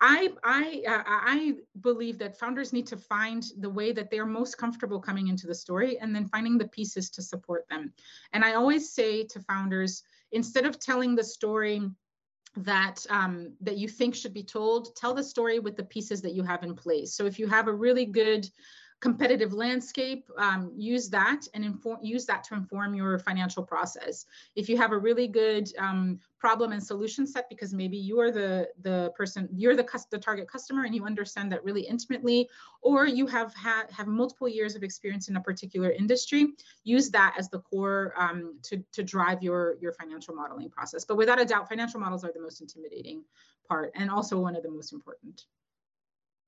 I 0.00 0.30
I 0.44 0.82
uh, 0.86 1.02
I 1.06 1.54
believe 1.80 2.18
that 2.18 2.38
founders 2.38 2.72
need 2.72 2.86
to 2.88 2.96
find 2.96 3.44
the 3.58 3.70
way 3.70 3.92
that 3.92 4.10
they're 4.10 4.26
most 4.26 4.58
comfortable 4.58 5.00
coming 5.00 5.28
into 5.28 5.46
the 5.46 5.54
story 5.54 5.98
and 5.98 6.14
then 6.14 6.28
finding 6.28 6.58
the 6.58 6.68
pieces 6.68 7.10
to 7.10 7.22
support 7.22 7.66
them. 7.68 7.92
And 8.32 8.44
I 8.44 8.54
always 8.54 8.92
say 8.92 9.24
to 9.24 9.40
founders, 9.40 10.02
instead 10.32 10.66
of 10.66 10.78
telling 10.78 11.14
the 11.14 11.24
story 11.24 11.90
that 12.56 13.06
um, 13.08 13.54
that 13.60 13.78
you 13.78 13.88
think 13.88 14.14
should 14.14 14.34
be 14.34 14.42
told, 14.42 14.94
tell 14.96 15.14
the 15.14 15.24
story 15.24 15.58
with 15.58 15.76
the 15.76 15.84
pieces 15.84 16.20
that 16.22 16.34
you 16.34 16.42
have 16.42 16.62
in 16.62 16.74
place. 16.74 17.14
So 17.14 17.24
if 17.24 17.38
you 17.38 17.46
have 17.46 17.68
a 17.68 17.72
really 17.72 18.04
good 18.04 18.46
competitive 19.02 19.52
landscape, 19.52 20.30
um, 20.38 20.70
use 20.76 21.10
that 21.10 21.40
and 21.54 21.64
inform, 21.64 21.98
use 22.02 22.24
that 22.24 22.44
to 22.44 22.54
inform 22.54 22.94
your 22.94 23.18
financial 23.18 23.62
process. 23.62 24.26
If 24.54 24.68
you 24.68 24.76
have 24.76 24.92
a 24.92 24.96
really 24.96 25.26
good 25.26 25.68
um, 25.76 26.20
problem 26.38 26.70
and 26.70 26.82
solution 26.82 27.26
set, 27.26 27.48
because 27.48 27.74
maybe 27.74 27.96
you 27.96 28.20
are 28.20 28.30
the, 28.30 28.68
the 28.80 29.12
person, 29.16 29.48
you're 29.52 29.74
the, 29.74 29.86
the 30.12 30.18
target 30.18 30.48
customer 30.48 30.84
and 30.84 30.94
you 30.94 31.04
understand 31.04 31.50
that 31.50 31.64
really 31.64 31.82
intimately, 31.82 32.48
or 32.80 33.04
you 33.04 33.26
have 33.26 33.52
had 33.54 33.90
have 33.90 34.06
multiple 34.06 34.48
years 34.48 34.76
of 34.76 34.84
experience 34.84 35.28
in 35.28 35.34
a 35.34 35.40
particular 35.40 35.90
industry, 35.90 36.52
use 36.84 37.10
that 37.10 37.34
as 37.36 37.48
the 37.48 37.58
core 37.58 38.14
um, 38.16 38.54
to, 38.62 38.84
to 38.92 39.02
drive 39.02 39.42
your, 39.42 39.76
your 39.80 39.92
financial 39.92 40.32
modeling 40.32 40.70
process. 40.70 41.04
But 41.04 41.16
without 41.16 41.40
a 41.40 41.44
doubt, 41.44 41.68
financial 41.68 41.98
models 41.98 42.24
are 42.24 42.32
the 42.32 42.40
most 42.40 42.60
intimidating 42.60 43.24
part 43.68 43.90
and 43.96 44.08
also 44.08 44.38
one 44.38 44.54
of 44.54 44.62
the 44.62 44.70
most 44.70 44.92
important. 44.92 45.46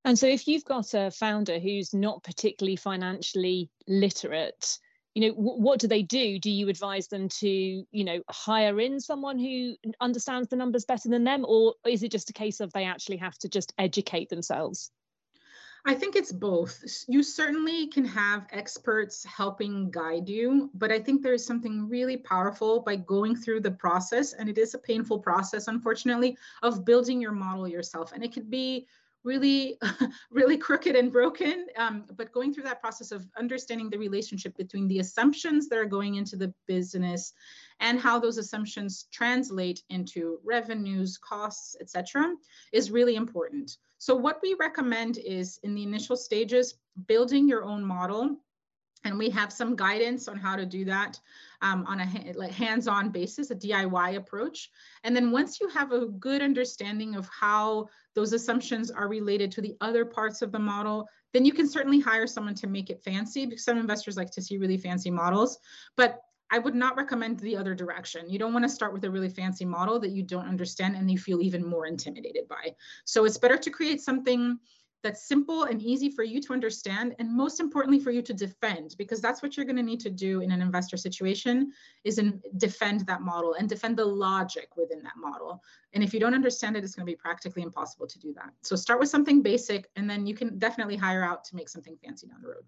And 0.05 0.19
so, 0.19 0.27
if 0.27 0.47
you've 0.47 0.65
got 0.65 0.93
a 0.95 1.11
founder 1.11 1.59
who's 1.59 1.95
not 1.95 2.23
particularly 2.23 2.77
financially 2.77 3.71
literate, 3.89 4.79
you 5.15 5.23
know, 5.23 5.35
w- 5.35 5.63
what 5.63 5.81
do 5.81 5.89
they 5.89 6.03
do? 6.03 6.39
Do 6.39 6.51
you 6.51 6.69
advise 6.69 7.09
them 7.09 7.29
to, 7.41 7.49
you 7.49 8.05
know, 8.05 8.21
hire 8.29 8.79
in 8.81 9.01
someone 9.01 9.39
who 9.39 9.77
understands 10.01 10.49
the 10.49 10.57
numbers 10.57 10.85
better 10.85 11.09
than 11.09 11.25
them, 11.25 11.45
or 11.49 11.75
is 11.87 12.03
it 12.03 12.13
just 12.13 12.31
a 12.31 12.35
case 12.35 12.61
of 12.61 12.73
they 12.73 12.85
actually 12.85 13.19
have 13.19 13.39
to 13.39 13.49
just 13.49 13.73
educate 13.79 14.29
themselves? 14.29 14.91
I 15.87 15.95
think 15.95 16.17
it's 16.17 16.33
both. 16.33 16.83
You 17.09 17.23
certainly 17.23 17.89
can 17.89 18.07
have 18.07 18.47
experts 18.51 19.23
helping 19.25 19.91
guide 19.91 20.29
you, 20.31 20.71
but 20.75 20.91
I 20.91 20.99
think 20.99 21.23
there's 21.23 21.45
something 21.45 21.89
really 21.91 22.17
powerful 22.17 22.81
by 22.81 22.97
going 22.97 23.37
through 23.37 23.61
the 23.61 23.71
process, 23.71 24.33
and 24.33 24.49
it 24.49 24.57
is 24.57 24.73
a 24.73 24.79
painful 24.79 25.19
process, 25.19 25.69
unfortunately, 25.69 26.39
of 26.63 26.87
building 26.87 27.21
your 27.21 27.33
model 27.33 27.69
yourself. 27.69 28.13
And 28.13 28.25
it 28.25 28.33
could 28.33 28.51
be 28.51 28.87
really, 29.25 29.79
really 30.31 30.57
crooked 30.57 30.95
and 30.95 31.11
broken. 31.11 31.67
Um, 31.77 32.05
but 32.17 32.33
going 32.33 32.53
through 32.53 32.65
that 32.65 32.81
process 32.81 33.11
of 33.11 33.27
understanding 33.39 33.91
the 33.91 33.99
relationship 33.99 34.57
between 34.57 34.87
the 34.89 35.01
assumptions 35.01 35.69
that 35.69 35.79
are 35.79 35.87
going 35.87 36.17
into 36.17 36.37
the 36.37 36.53
business 36.67 37.33
and 37.81 37.99
how 37.99 38.19
those 38.19 38.39
assumptions 38.39 39.07
translate 39.13 39.83
into 39.89 40.39
revenues, 40.45 41.19
costs, 41.19 41.77
etc., 41.81 42.35
is 42.73 42.91
really 42.91 43.17
important. 43.17 43.79
So 43.99 44.15
what 44.15 44.41
we 44.43 44.55
recommend 44.61 45.19
is 45.19 45.59
in 45.63 45.75
the 45.75 45.83
initial 45.83 46.17
stages, 46.17 46.75
building 47.07 47.49
your 47.49 47.65
own 47.65 47.85
model 47.85 48.37
and 49.05 49.19
we 49.19 49.31
have 49.31 49.53
some 49.53 49.77
guidance 49.77 50.29
on 50.29 50.37
how 50.37 50.57
to 50.57 50.67
do 50.67 50.85
that 50.87 51.21
um, 51.63 51.85
on 51.87 52.01
a 52.01 52.07
hands-on 52.51 53.11
basis, 53.11 53.51
a 53.51 53.55
DIY 53.55 54.17
approach. 54.17 54.71
And 55.05 55.15
then 55.15 55.31
once 55.31 55.61
you 55.61 55.69
have 55.69 55.93
a 55.93 56.07
good 56.07 56.43
understanding 56.43 57.15
of 57.15 57.29
how 57.29 57.89
those 58.15 58.33
assumptions 58.33 58.91
are 58.91 59.09
related 59.09 59.53
to 59.53 59.61
the 59.61 59.77
other 59.81 60.05
parts 60.05 60.43
of 60.43 60.53
the 60.53 60.59
model, 60.59 61.09
then 61.33 61.45
you 61.45 61.53
can 61.53 61.69
certainly 61.69 62.01
hire 62.01 62.27
someone 62.27 62.55
to 62.55 62.67
make 62.67 62.91
it 62.91 63.03
fancy 63.03 63.47
because 63.47 63.65
some 63.65 63.79
investors 63.79 64.17
like 64.17 64.31
to 64.31 64.43
see 64.43 64.57
really 64.57 64.79
fancy 64.79 65.11
models. 65.11 65.59
But 65.97 66.21
I 66.51 66.59
would 66.59 66.75
not 66.75 66.97
recommend 66.97 67.41
the 67.41 67.57
other 67.57 67.75
direction. 67.75 68.31
You 68.31 68.39
don't 68.39 68.53
want 68.53 68.65
to 68.65 68.69
start 68.69 68.93
with 68.93 69.05
a 69.05 69.11
really 69.11 69.31
fancy 69.31 69.65
model 69.65 69.99
that 70.01 70.11
you 70.11 70.23
don't 70.23 70.47
understand 70.47 70.95
and 70.95 71.11
you 71.11 71.19
feel 71.19 71.41
even 71.41 71.67
more 71.67 71.87
intimidated 71.87 72.47
by. 72.49 72.75
So 73.05 73.25
it's 73.25 73.39
better 73.39 73.57
to 73.57 73.71
create 73.71 74.01
something 74.01 74.59
that's 75.05 75.29
simple 75.29 75.65
and 75.65 75.83
easy 75.83 76.11
for 76.11 76.25
you 76.25 76.41
to 76.41 76.55
understand 76.55 77.15
and 77.19 77.31
most 77.31 77.61
importantly 77.61 78.01
for 78.01 78.11
you 78.11 78.23
to 78.23 78.33
defend 78.33 78.95
because 78.97 79.21
that's 79.21 79.43
what 79.43 79.55
you're 79.55 79.67
going 79.67 79.77
to 79.77 79.83
need 79.83 80.01
to 80.01 80.11
do 80.11 80.41
in 80.41 80.51
an 80.51 80.63
investor 80.63 80.97
situation 80.97 81.71
is 82.05 82.19
in 82.19 82.43
defend 82.57 83.07
that 83.07 83.21
model 83.21 83.55
and 83.55 83.69
defend 83.69 83.99
the 83.99 84.05
logic 84.05 84.71
within 84.77 85.03
that 85.03 85.13
model. 85.19 85.63
And 85.93 86.03
if 86.03 86.15
you 86.15 86.21
don't 86.21 86.35
understand 86.35 86.77
it 86.77 86.83
it's 86.83 86.95
going 86.95 87.07
to 87.07 87.13
be 87.13 87.17
practically 87.17 87.63
impossible 87.63 88.07
to 88.07 88.19
do 88.19 88.33
that. 88.33 88.51
So 88.63 88.75
start 88.77 88.99
with 88.99 89.11
something 89.11 89.43
basic 89.43 89.89
and 89.95 90.09
then 90.09 90.27
you 90.27 90.35
can 90.35 90.59
definitely 90.59 90.97
hire 90.97 91.23
out 91.23 91.45
to 91.45 91.57
make 91.57 91.69
something 91.69 91.97
fancy 92.03 92.27
down 92.27 92.41
the 92.41 92.49
road. 92.49 92.65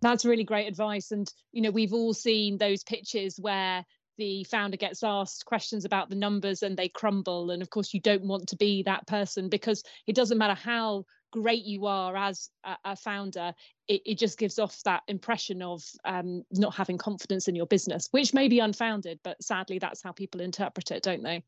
That's 0.00 0.24
really 0.24 0.44
great 0.44 0.66
advice 0.66 1.12
and 1.12 1.30
you 1.52 1.60
know 1.60 1.70
we've 1.70 1.92
all 1.92 2.14
seen 2.14 2.56
those 2.56 2.82
pitches 2.82 3.38
where 3.38 3.84
the 4.16 4.44
founder 4.44 4.76
gets 4.76 5.02
asked 5.02 5.46
questions 5.46 5.84
about 5.84 6.10
the 6.10 6.16
numbers 6.16 6.62
and 6.62 6.76
they 6.76 6.88
crumble 6.88 7.50
and 7.50 7.62
of 7.62 7.70
course 7.70 7.94
you 7.94 8.00
don't 8.00 8.24
want 8.24 8.48
to 8.48 8.56
be 8.56 8.82
that 8.82 9.06
person 9.06 9.48
because 9.48 9.82
it 10.06 10.14
doesn't 10.14 10.36
matter 10.36 10.54
how 10.54 11.04
great 11.30 11.64
you 11.64 11.86
are 11.86 12.16
as 12.16 12.50
a, 12.84 12.96
founder, 12.96 13.54
it, 13.88 14.02
it, 14.04 14.18
just 14.18 14.38
gives 14.38 14.58
off 14.58 14.80
that 14.84 15.02
impression 15.08 15.62
of 15.62 15.82
um, 16.04 16.44
not 16.52 16.74
having 16.74 16.98
confidence 16.98 17.48
in 17.48 17.54
your 17.54 17.66
business, 17.66 18.08
which 18.10 18.34
may 18.34 18.48
be 18.48 18.60
unfounded, 18.60 19.18
but 19.22 19.42
sadly, 19.42 19.78
that's 19.78 20.02
how 20.02 20.12
people 20.12 20.40
interpret 20.40 20.90
it, 20.90 21.02
don't 21.02 21.22
they? 21.22 21.42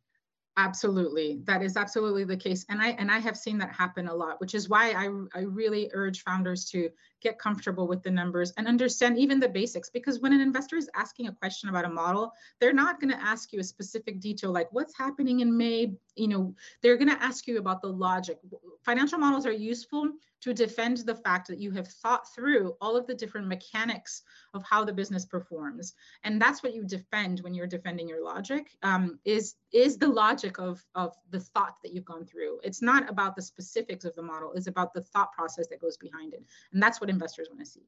Absolutely. 0.56 1.40
That 1.44 1.62
is 1.62 1.76
absolutely 1.76 2.24
the 2.24 2.36
case. 2.36 2.66
And 2.68 2.80
I 2.80 2.90
and 2.90 3.10
I 3.10 3.18
have 3.18 3.38
seen 3.38 3.56
that 3.58 3.72
happen 3.72 4.06
a 4.06 4.14
lot, 4.14 4.38
which 4.38 4.54
is 4.54 4.68
why 4.68 4.90
I 4.90 5.38
I 5.38 5.44
really 5.44 5.90
urge 5.94 6.22
founders 6.22 6.66
to 6.70 6.90
get 7.22 7.38
comfortable 7.38 7.86
with 7.86 8.02
the 8.02 8.10
numbers 8.10 8.52
and 8.56 8.66
understand 8.66 9.18
even 9.18 9.40
the 9.40 9.48
basics. 9.48 9.88
Because 9.88 10.20
when 10.20 10.32
an 10.32 10.40
investor 10.40 10.76
is 10.76 10.90
asking 10.94 11.28
a 11.28 11.32
question 11.32 11.68
about 11.68 11.84
a 11.84 11.88
model, 11.88 12.32
they're 12.60 12.72
not 12.72 13.00
going 13.00 13.12
to 13.12 13.22
ask 13.22 13.52
you 13.52 13.60
a 13.60 13.64
specific 13.64 14.20
detail 14.20 14.52
like 14.52 14.68
what's 14.72 14.96
happening 14.96 15.40
in 15.40 15.56
May, 15.56 15.94
you 16.16 16.28
know, 16.28 16.54
they're 16.82 16.96
going 16.96 17.10
to 17.10 17.22
ask 17.22 17.46
you 17.46 17.58
about 17.58 17.80
the 17.80 17.88
logic. 17.88 18.38
Financial 18.84 19.18
models 19.18 19.46
are 19.46 19.52
useful 19.52 20.12
to 20.42 20.52
defend 20.52 20.98
the 20.98 21.14
fact 21.14 21.46
that 21.46 21.60
you 21.60 21.70
have 21.70 21.86
thought 21.86 22.32
through 22.34 22.74
all 22.80 22.96
of 22.96 23.06
the 23.06 23.14
different 23.14 23.46
mechanics 23.46 24.22
of 24.54 24.62
how 24.64 24.84
the 24.84 24.92
business 24.92 25.24
performs. 25.24 25.94
And 26.24 26.42
that's 26.42 26.62
what 26.62 26.74
you 26.74 26.84
defend 26.84 27.40
when 27.40 27.54
you're 27.54 27.68
defending 27.68 28.08
your 28.08 28.24
logic 28.24 28.76
um, 28.82 29.18
is 29.24 29.54
is 29.72 29.96
the 29.96 30.08
logic 30.08 30.58
of 30.58 30.84
of 30.94 31.14
the 31.30 31.40
thought 31.40 31.76
that 31.82 31.92
you've 31.92 32.04
gone 32.04 32.26
through. 32.26 32.58
It's 32.64 32.82
not 32.82 33.08
about 33.08 33.36
the 33.36 33.42
specifics 33.42 34.04
of 34.04 34.14
the 34.16 34.22
model. 34.22 34.52
It's 34.54 34.66
about 34.66 34.92
the 34.92 35.02
thought 35.02 35.32
process 35.32 35.68
that 35.68 35.80
goes 35.80 35.96
behind 35.96 36.34
it. 36.34 36.44
And 36.72 36.82
that's 36.82 37.00
what 37.00 37.08
investors 37.12 37.48
want 37.50 37.60
to 37.60 37.66
see 37.66 37.82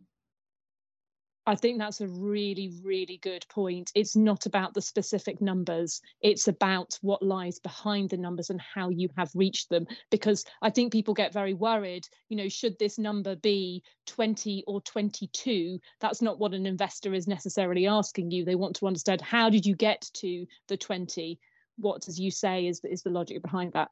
I 1.47 1.55
think 1.57 1.79
that's 1.79 2.01
a 2.01 2.09
really, 2.09 2.73
really 2.83 3.19
good 3.19 3.45
point. 3.51 3.93
It's 3.95 4.17
not 4.17 4.47
about 4.47 4.73
the 4.73 4.81
specific 4.81 5.43
numbers, 5.43 6.01
it's 6.23 6.49
about 6.49 6.99
what 7.03 7.23
lies 7.23 7.59
behind 7.59 8.11
the 8.11 8.17
numbers 8.17 8.49
and 8.49 8.61
how 8.61 8.89
you 8.89 9.11
have 9.17 9.31
reached 9.35 9.69
them. 9.69 9.87
Because 10.11 10.45
I 10.63 10.71
think 10.71 10.93
people 10.93 11.13
get 11.13 11.35
very 11.35 11.53
worried, 11.53 12.09
you 12.31 12.37
know, 12.37 12.49
should 12.49 12.79
this 12.79 12.99
number 12.99 13.37
be 13.37 13.83
20 14.07 14.65
or 14.67 14.81
22? 14.81 15.79
That's 16.01 16.23
not 16.23 16.39
what 16.39 16.55
an 16.55 16.65
investor 16.65 17.13
is 17.13 17.29
necessarily 17.29 17.87
asking 17.87 18.31
you. 18.31 18.45
They 18.45 18.55
want 18.55 18.77
to 18.77 18.87
understand 18.87 19.21
how 19.21 19.51
did 19.51 19.67
you 19.67 19.77
get 19.77 20.09
to 20.15 20.47
the 20.69 20.79
20? 20.79 21.39
What, 21.77 22.09
as 22.09 22.19
you 22.19 22.31
say, 22.31 22.69
is, 22.69 22.81
is 22.85 23.03
the 23.03 23.11
logic 23.11 23.43
behind 23.43 23.75
that? 23.75 23.91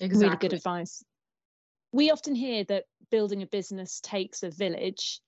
Exactly. 0.00 0.26
Really 0.26 0.36
good 0.38 0.52
advice. 0.54 1.04
We 1.92 2.10
often 2.10 2.34
hear 2.34 2.64
that 2.64 2.86
building 3.10 3.42
a 3.42 3.46
business 3.46 4.00
takes 4.00 4.42
a 4.42 4.50
village 4.50 5.20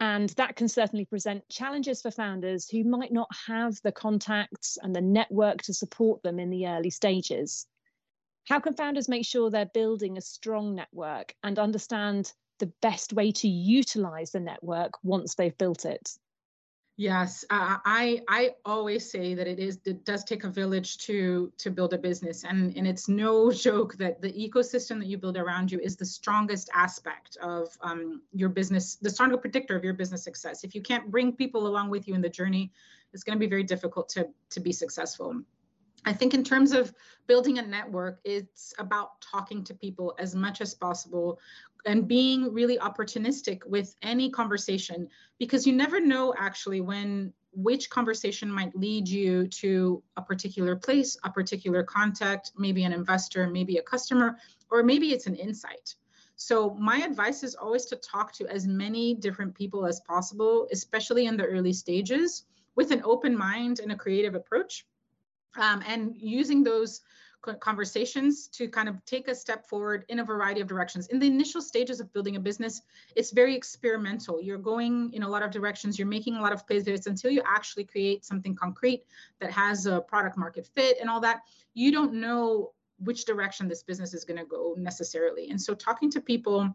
and 0.00 0.30
that 0.30 0.56
can 0.56 0.68
certainly 0.68 1.04
present 1.04 1.48
challenges 1.48 2.02
for 2.02 2.10
founders 2.10 2.68
who 2.68 2.84
might 2.84 3.12
not 3.12 3.28
have 3.46 3.80
the 3.82 3.92
contacts 3.92 4.78
and 4.82 4.94
the 4.94 5.00
network 5.00 5.62
to 5.62 5.74
support 5.74 6.22
them 6.22 6.38
in 6.38 6.50
the 6.50 6.68
early 6.68 6.90
stages. 6.90 7.66
How 8.48 8.60
can 8.60 8.74
founders 8.74 9.08
make 9.08 9.26
sure 9.26 9.50
they're 9.50 9.66
building 9.66 10.16
a 10.16 10.22
strong 10.22 10.74
network 10.74 11.34
and 11.42 11.58
understand 11.58 12.32
the 12.58 12.72
best 12.82 13.12
way 13.12 13.32
to 13.32 13.48
utilize 13.48 14.32
the 14.32 14.40
network 14.40 14.92
once 15.02 15.34
they've 15.34 15.58
built 15.58 15.84
it? 15.84 16.16
Yes, 16.96 17.44
uh, 17.50 17.78
I 17.84 18.22
I 18.28 18.54
always 18.64 19.10
say 19.10 19.34
that 19.34 19.48
it 19.48 19.58
is 19.58 19.80
it 19.84 20.04
does 20.04 20.22
take 20.22 20.44
a 20.44 20.48
village 20.48 20.98
to 20.98 21.52
to 21.58 21.70
build 21.70 21.92
a 21.92 21.98
business, 21.98 22.44
and 22.44 22.76
and 22.76 22.86
it's 22.86 23.08
no 23.08 23.50
joke 23.66 23.96
that 23.96 24.22
the 24.22 24.32
ecosystem 24.32 25.00
that 25.00 25.06
you 25.06 25.18
build 25.18 25.36
around 25.36 25.72
you 25.72 25.80
is 25.80 25.96
the 25.96 26.04
strongest 26.04 26.70
aspect 26.72 27.36
of 27.42 27.76
um, 27.80 28.22
your 28.32 28.48
business, 28.48 28.94
the 28.94 29.10
strongest 29.10 29.40
predictor 29.40 29.74
of 29.74 29.82
your 29.82 29.94
business 29.94 30.22
success. 30.22 30.62
If 30.62 30.72
you 30.72 30.82
can't 30.82 31.10
bring 31.10 31.32
people 31.32 31.66
along 31.66 31.90
with 31.90 32.06
you 32.06 32.14
in 32.14 32.20
the 32.20 32.28
journey, 32.28 32.70
it's 33.12 33.24
going 33.24 33.36
to 33.36 33.40
be 33.40 33.50
very 33.50 33.64
difficult 33.64 34.08
to 34.10 34.28
to 34.50 34.60
be 34.60 34.70
successful. 34.70 35.42
I 36.06 36.12
think 36.12 36.34
in 36.34 36.44
terms 36.44 36.72
of 36.72 36.94
building 37.26 37.58
a 37.58 37.62
network, 37.62 38.20
it's 38.24 38.74
about 38.78 39.20
talking 39.20 39.64
to 39.64 39.74
people 39.74 40.14
as 40.18 40.34
much 40.34 40.60
as 40.60 40.74
possible 40.74 41.40
and 41.86 42.08
being 42.08 42.52
really 42.52 42.78
opportunistic 42.78 43.64
with 43.66 43.94
any 44.02 44.30
conversation 44.30 45.08
because 45.38 45.66
you 45.66 45.72
never 45.72 46.00
know 46.00 46.34
actually 46.38 46.80
when 46.80 47.32
which 47.52 47.88
conversation 47.88 48.50
might 48.50 48.76
lead 48.76 49.08
you 49.08 49.46
to 49.46 50.02
a 50.16 50.22
particular 50.22 50.74
place, 50.74 51.16
a 51.24 51.30
particular 51.30 51.84
contact, 51.84 52.50
maybe 52.56 52.84
an 52.84 52.92
investor, 52.92 53.48
maybe 53.48 53.76
a 53.76 53.82
customer, 53.82 54.36
or 54.70 54.82
maybe 54.82 55.12
it's 55.12 55.26
an 55.26 55.36
insight. 55.36 55.94
So 56.36 56.74
my 56.74 56.98
advice 56.98 57.44
is 57.44 57.54
always 57.54 57.84
to 57.86 57.96
talk 57.96 58.32
to 58.34 58.48
as 58.48 58.66
many 58.66 59.14
different 59.14 59.54
people 59.54 59.86
as 59.86 60.00
possible, 60.00 60.66
especially 60.72 61.26
in 61.26 61.36
the 61.36 61.44
early 61.44 61.72
stages, 61.72 62.44
with 62.74 62.90
an 62.90 63.02
open 63.04 63.36
mind 63.36 63.78
and 63.78 63.92
a 63.92 63.96
creative 63.96 64.34
approach 64.34 64.84
um, 65.56 65.82
and 65.86 66.16
using 66.16 66.64
those 66.64 67.02
conversations 67.60 68.48
to 68.48 68.68
kind 68.68 68.88
of 68.88 69.04
take 69.04 69.28
a 69.28 69.34
step 69.34 69.66
forward 69.66 70.04
in 70.08 70.20
a 70.20 70.24
variety 70.24 70.60
of 70.60 70.66
directions. 70.66 71.06
In 71.08 71.18
the 71.18 71.26
initial 71.26 71.60
stages 71.60 72.00
of 72.00 72.12
building 72.12 72.36
a 72.36 72.40
business, 72.40 72.82
it's 73.16 73.30
very 73.30 73.54
experimental. 73.54 74.40
You're 74.40 74.58
going 74.58 75.12
in 75.12 75.22
a 75.22 75.28
lot 75.28 75.42
of 75.42 75.50
directions, 75.50 75.98
you're 75.98 76.08
making 76.08 76.36
a 76.36 76.40
lot 76.40 76.52
of 76.52 76.66
pivots 76.66 77.06
until 77.06 77.30
you 77.30 77.42
actually 77.46 77.84
create 77.84 78.24
something 78.24 78.54
concrete 78.54 79.04
that 79.40 79.50
has 79.50 79.86
a 79.86 80.00
product 80.00 80.36
market 80.36 80.66
fit 80.74 80.98
and 81.00 81.10
all 81.10 81.20
that. 81.20 81.42
You 81.74 81.92
don't 81.92 82.14
know 82.14 82.72
which 82.98 83.24
direction 83.24 83.68
this 83.68 83.82
business 83.82 84.14
is 84.14 84.24
going 84.24 84.38
to 84.38 84.46
go 84.46 84.74
necessarily. 84.78 85.50
And 85.50 85.60
so 85.60 85.74
talking 85.74 86.10
to 86.12 86.20
people 86.20 86.74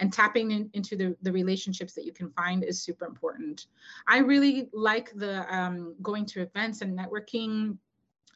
and 0.00 0.12
tapping 0.12 0.50
in, 0.50 0.70
into 0.72 0.96
the, 0.96 1.16
the 1.22 1.30
relationships 1.30 1.92
that 1.92 2.04
you 2.04 2.12
can 2.12 2.30
find 2.30 2.64
is 2.64 2.82
super 2.82 3.04
important. 3.04 3.66
I 4.06 4.18
really 4.18 4.68
like 4.72 5.12
the 5.14 5.54
um, 5.54 5.94
going 6.02 6.26
to 6.26 6.40
events 6.40 6.80
and 6.80 6.98
networking 6.98 7.76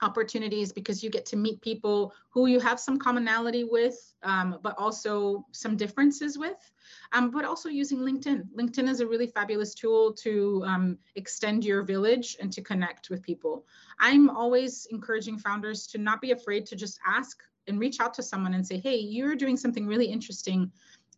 opportunities 0.02 0.72
because 0.72 1.02
you 1.02 1.10
get 1.10 1.24
to 1.26 1.36
meet 1.36 1.60
people 1.60 2.12
who 2.30 2.46
you 2.46 2.60
have 2.60 2.78
some 2.80 2.98
commonality 2.98 3.64
with, 3.64 4.14
um, 4.22 4.58
but 4.62 4.74
also 4.78 5.46
some 5.52 5.76
differences 5.76 6.36
with, 6.36 6.72
um, 7.12 7.30
but 7.30 7.44
also 7.44 7.68
using 7.68 7.98
LinkedIn. 7.98 8.44
LinkedIn 8.56 8.88
is 8.88 9.00
a 9.00 9.06
really 9.06 9.26
fabulous 9.26 9.74
tool 9.74 10.12
to 10.12 10.62
um, 10.66 10.98
extend 11.14 11.64
your 11.64 11.82
village 11.82 12.36
and 12.40 12.52
to 12.52 12.60
connect 12.60 13.10
with 13.10 13.22
people. 13.22 13.64
I'm 14.00 14.28
always 14.28 14.86
encouraging 14.90 15.38
founders 15.38 15.86
to 15.88 15.98
not 15.98 16.20
be 16.20 16.32
afraid 16.32 16.66
to 16.66 16.76
just 16.76 16.98
ask 17.06 17.42
and 17.66 17.78
reach 17.78 18.00
out 18.00 18.12
to 18.14 18.22
someone 18.22 18.54
and 18.54 18.66
say, 18.66 18.78
hey, 18.78 18.96
you're 18.96 19.36
doing 19.36 19.56
something 19.56 19.86
really 19.86 20.06
interesting 20.06 20.70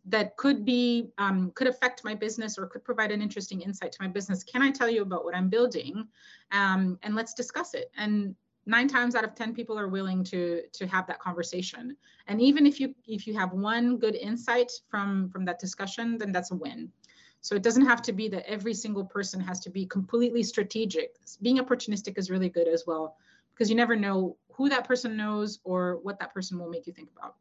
that 0.09 0.37
could 0.37 0.63
be 0.63 1.09
um, 1.17 1.51
could 1.55 1.67
affect 1.67 2.03
my 2.03 2.15
business 2.15 2.57
or 2.57 2.65
could 2.65 2.83
provide 2.83 3.11
an 3.11 3.21
interesting 3.21 3.61
insight 3.61 3.91
to 3.91 4.01
my 4.01 4.07
business 4.07 4.41
can 4.41 4.61
i 4.61 4.71
tell 4.71 4.89
you 4.89 5.01
about 5.01 5.25
what 5.25 5.35
i'm 5.35 5.49
building 5.49 6.07
um, 6.51 6.97
and 7.03 7.13
let's 7.13 7.33
discuss 7.33 7.73
it 7.73 7.91
and 7.97 8.33
nine 8.67 8.87
times 8.87 9.15
out 9.15 9.23
of 9.23 9.33
10 9.33 9.55
people 9.55 9.79
are 9.79 9.87
willing 9.87 10.23
to 10.25 10.61
to 10.73 10.85
have 10.85 11.07
that 11.07 11.19
conversation. 11.19 11.95
And 12.27 12.41
even 12.41 12.67
if 12.67 12.79
you 12.79 12.93
if 13.07 13.25
you 13.25 13.33
have 13.33 13.53
one 13.53 13.97
good 13.97 14.15
insight 14.15 14.71
from 14.89 15.29
from 15.29 15.45
that 15.45 15.57
discussion 15.57 16.17
then 16.17 16.31
that's 16.31 16.51
a 16.51 16.55
win. 16.55 16.91
So 17.41 17.55
it 17.55 17.63
doesn't 17.63 17.85
have 17.85 18.01
to 18.03 18.13
be 18.13 18.27
that 18.29 18.49
every 18.49 18.73
single 18.73 19.05
person 19.05 19.39
has 19.39 19.59
to 19.61 19.69
be 19.69 19.85
completely 19.85 20.43
strategic. 20.43 21.15
Being 21.41 21.57
opportunistic 21.59 22.17
is 22.17 22.29
really 22.29 22.49
good 22.49 22.67
as 22.67 22.83
well 22.85 23.15
because 23.53 23.69
you 23.69 23.75
never 23.75 23.95
know 23.95 24.37
who 24.51 24.69
that 24.69 24.85
person 24.85 25.15
knows 25.15 25.59
or 25.63 25.99
what 26.03 26.19
that 26.19 26.33
person 26.33 26.59
will 26.59 26.69
make 26.69 26.87
you 26.87 26.93
think 26.93 27.09
about. 27.15 27.35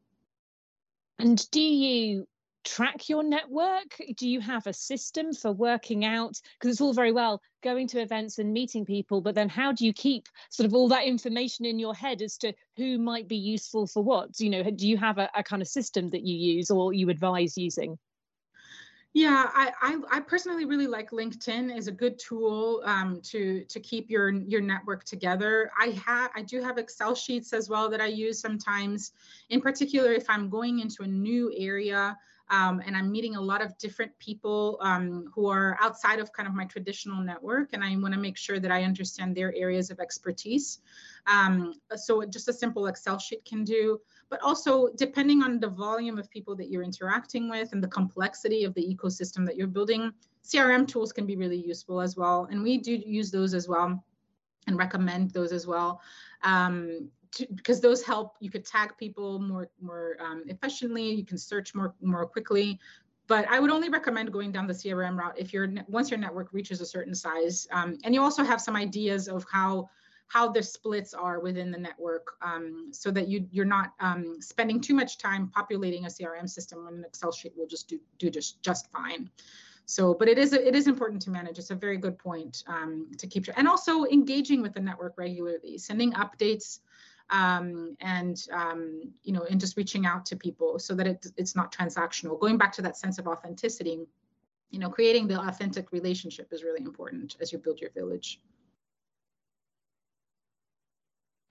And 1.18 1.50
do 1.50 1.61
you 1.61 2.26
track 2.66 3.08
your 3.08 3.23
network? 3.23 3.96
Do 4.16 4.28
you 4.28 4.40
have 4.40 4.66
a 4.66 4.73
system 4.73 5.32
for 5.32 5.52
working 5.52 6.04
out? 6.04 6.40
Because 6.58 6.73
it's 6.73 6.80
all 6.80 6.92
very 6.92 7.12
well 7.12 7.40
going 7.62 7.87
to 7.88 8.00
events 8.00 8.38
and 8.38 8.52
meeting 8.52 8.85
people, 8.85 9.20
but 9.20 9.35
then 9.35 9.49
how 9.49 9.73
do 9.73 9.87
you 9.87 9.92
keep 9.92 10.28
sort 10.50 10.66
of 10.66 10.75
all 10.75 10.88
that 10.88 11.04
information 11.04 11.64
in 11.64 11.78
your 11.78 11.94
head 11.94 12.20
as 12.23 12.37
to 12.38 12.52
who 12.76 12.99
might 12.99 13.28
be 13.28 13.37
useful 13.37 13.87
for 13.87 14.02
what? 14.02 14.38
You 14.38 14.50
know, 14.50 14.62
do 14.64 14.87
you 14.87 14.96
have 14.99 15.18
a, 15.18 15.30
a 15.35 15.42
kind 15.42 15.62
of 15.62 15.68
system 15.68 16.11
that 16.11 16.23
you 16.23 16.37
use 16.37 16.70
or 16.70 16.92
you 16.92 17.08
advise 17.08 17.56
using? 17.56 17.99
Yeah, 19.16 19.49
I, 19.54 19.73
I, 19.80 20.18
I, 20.18 20.20
personally 20.20 20.66
really 20.66 20.87
like 20.87 21.11
LinkedIn 21.11 21.75
as 21.75 21.87
a 21.87 21.90
good 21.90 22.18
tool 22.18 22.82
um, 22.85 23.23
to 23.23 23.64
to 23.64 23.80
keep 23.80 24.11
your 24.11 24.30
your 24.30 24.61
network 24.61 25.04
together. 25.04 25.70
I 25.80 25.99
have 26.04 26.30
I 26.35 26.42
do 26.42 26.61
have 26.62 26.76
Excel 26.76 27.14
sheets 27.14 27.54
as 27.54 27.70
well 27.70 27.88
that 27.88 28.02
I 28.02 28.08
use 28.08 28.38
sometimes. 28.38 29.12
In 29.49 29.62
particular, 29.62 30.12
if 30.12 30.28
I'm 30.28 30.50
going 30.50 30.80
into 30.80 31.02
a 31.02 31.06
new 31.06 31.50
area, 31.56 32.14
um, 32.49 32.81
and 32.87 32.97
I'm 32.97 33.11
meeting 33.11 33.35
a 33.35 33.41
lot 33.41 33.61
of 33.61 33.76
different 33.79 34.17
people 34.19 34.79
um, 34.81 35.31
who 35.35 35.49
are 35.49 35.76
outside 35.81 36.21
of 36.21 36.33
kind 36.33 36.49
of 36.49 36.55
my 36.55 36.65
traditional 36.65 37.23
network, 37.23 37.71
and 37.73 37.83
I 37.83 37.97
want 37.97 38.15
to 38.15 38.21
make 38.21 38.37
sure 38.37 38.61
that 38.61 38.71
I 38.71 38.85
understand 38.85 39.37
their 39.37 39.55
areas 39.55 39.91
of 39.91 39.99
expertise. 39.99 40.81
Um, 41.26 41.75
so 41.97 42.25
just 42.25 42.49
a 42.49 42.52
simple 42.52 42.87
Excel 42.87 43.19
sheet 43.19 43.45
can 43.45 43.65
do, 43.65 44.00
but 44.30 44.41
also 44.43 44.89
depending 44.97 45.43
on 45.43 45.59
the 45.59 45.69
volume 45.69 46.19
of 46.19 46.30
people 46.30 46.54
that 46.56 46.71
you're 46.71 46.85
interacting 46.85 47.50
with 47.50 47.73
and 47.73 47.82
the 47.82 47.89
complexity 47.89 48.65
of 48.65 48.75
the 48.75 48.82
ecosystem 48.82 49.45
that 49.47 49.56
you're 49.56 49.67
building, 49.67 50.13
CRM 50.45 50.87
tools 50.87 51.13
can 51.13 51.26
be 51.26 51.37
really 51.37 51.61
useful 51.61 52.00
as 52.00 52.17
well, 52.17 52.47
and 52.50 52.63
we 52.63 52.78
do 52.78 52.93
use 52.93 53.30
those 53.30 53.54
as 53.54 53.69
well 53.69 54.02
and 54.69 54.78
recommend 54.78 55.30
those 55.30 55.52
as 55.52 55.67
well. 55.67 56.00
Um, 56.43 57.09
because 57.54 57.80
those 57.80 58.02
help 58.02 58.36
you 58.40 58.50
could 58.50 58.64
tag 58.64 58.92
people 58.99 59.38
more 59.38 59.68
more 59.80 60.16
um, 60.20 60.44
efficiently 60.46 61.10
you 61.10 61.25
can 61.25 61.38
search 61.38 61.75
more 61.75 61.94
more 62.00 62.26
quickly. 62.26 62.78
But 63.28 63.49
i 63.49 63.58
would 63.58 63.70
only 63.70 63.88
recommend 63.88 64.32
going 64.32 64.52
down 64.52 64.66
the 64.66 64.72
crm 64.72 65.16
route 65.18 65.34
if 65.36 65.52
you're 65.52 65.68
once 65.88 66.10
your 66.10 66.18
network 66.18 66.52
reaches 66.52 66.80
a 66.80 66.86
certain 66.86 67.14
size. 67.14 67.66
Um, 67.72 67.99
and 68.04 68.14
you 68.14 68.22
also 68.22 68.44
have 68.44 68.60
some 68.60 68.76
ideas 68.76 69.28
of 69.28 69.44
how 69.50 69.88
how 70.28 70.50
the 70.50 70.62
splits 70.62 71.14
are 71.14 71.38
within 71.40 71.70
the 71.70 71.78
network 71.78 72.32
um, 72.42 72.88
so 72.92 73.10
that 73.10 73.28
you 73.28 73.46
you're 73.50 73.64
not 73.64 73.92
um, 74.00 74.38
spending 74.40 74.80
too 74.80 74.94
much 74.94 75.18
time 75.18 75.49
populating 75.49 76.04
a 76.04 76.08
crm 76.08 76.49
system 76.49 76.84
when 76.84 76.94
an 76.94 77.04
excel 77.04 77.32
sheet 77.32 77.52
will 77.56 77.66
just 77.66 77.88
do 77.88 77.99
do 78.18 78.30
just 78.30 78.62
just 78.62 78.90
fine. 78.90 79.30
So 79.86 80.14
but 80.14 80.28
it 80.28 80.36
is 80.36 80.52
it 80.52 80.75
is 80.75 80.88
important 80.88 81.22
to 81.22 81.30
manage. 81.30 81.58
It's 81.58 81.70
a 81.70 81.76
very 81.76 81.96
good 81.96 82.18
point 82.18 82.64
um, 82.66 83.10
to 83.18 83.26
keep 83.26 83.44
track. 83.44 83.56
and 83.58 83.68
also 83.68 84.04
engaging 84.06 84.60
with 84.60 84.75
the 84.75 84.80
network 84.80 85.14
regularly 85.16 85.78
sending 85.78 86.12
updates 86.12 86.80
um, 87.30 87.97
and 88.00 88.47
um, 88.52 89.02
you 89.23 89.32
know, 89.32 89.43
and 89.50 89.60
just 89.60 89.76
reaching 89.76 90.06
out 90.06 90.26
to 90.26 90.36
people 90.36 90.78
so 90.78 90.95
that 90.95 91.06
it, 91.06 91.26
it's 91.36 91.56
not 91.56 91.73
transactional. 91.73 92.39
Going 92.39 92.58
back 92.58 92.73
to 92.73 92.82
that 92.82 92.97
sense 92.97 93.19
of 93.19 93.26
authenticity, 93.26 94.06
you 94.71 94.78
know, 94.78 94.91
creating 94.91 95.26
the 95.28 95.41
authentic 95.41 95.93
relationship 95.93 96.52
is 96.52 96.62
really 96.62 96.82
important 96.82 97.36
as 97.41 97.52
you 97.52 97.58
build 97.58 97.80
your 97.80 97.91
village. 97.91 98.41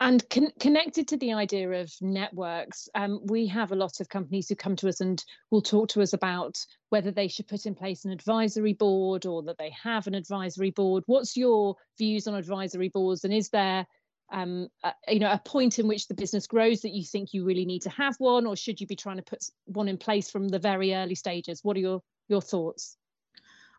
And 0.01 0.29
con- 0.29 0.51
connected 0.59 1.07
to 1.07 1.17
the 1.17 1.33
idea 1.33 1.69
of 1.71 1.91
networks, 2.01 2.89
um, 2.95 3.21
we 3.23 3.47
have 3.47 3.71
a 3.71 3.75
lot 3.75 4.01
of 4.01 4.09
companies 4.09 4.49
who 4.49 4.55
come 4.55 4.75
to 4.75 4.89
us 4.89 4.99
and 4.99 5.23
will 5.51 5.61
talk 5.61 5.87
to 5.89 6.01
us 6.01 6.11
about 6.11 6.57
whether 6.89 7.11
they 7.11 7.29
should 7.29 7.47
put 7.47 7.65
in 7.65 7.75
place 7.75 8.03
an 8.03 8.11
advisory 8.11 8.73
board 8.73 9.25
or 9.25 9.41
that 9.43 9.57
they 9.57 9.69
have 9.69 10.05
an 10.07 10.13
advisory 10.13 10.71
board. 10.71 11.03
What's 11.07 11.37
your 11.37 11.77
views 11.97 12.27
on 12.27 12.35
advisory 12.35 12.89
boards, 12.89 13.23
and 13.23 13.33
is 13.33 13.49
there 13.49 13.87
um, 14.31 14.67
you 15.07 15.19
know, 15.19 15.31
a 15.31 15.41
point 15.43 15.79
in 15.79 15.87
which 15.87 16.07
the 16.07 16.13
business 16.13 16.47
grows 16.47 16.81
that 16.81 16.93
you 16.93 17.03
think 17.03 17.33
you 17.33 17.45
really 17.45 17.65
need 17.65 17.83
to 17.83 17.89
have 17.89 18.15
one, 18.17 18.45
or 18.45 18.55
should 18.55 18.81
you 18.81 18.87
be 18.87 18.95
trying 18.95 19.17
to 19.17 19.23
put 19.23 19.43
one 19.65 19.87
in 19.87 19.97
place 19.97 20.29
from 20.29 20.47
the 20.47 20.59
very 20.59 20.93
early 20.93 21.15
stages? 21.15 21.63
What 21.63 21.77
are 21.77 21.81
your 21.81 22.01
your 22.27 22.41
thoughts? 22.41 22.97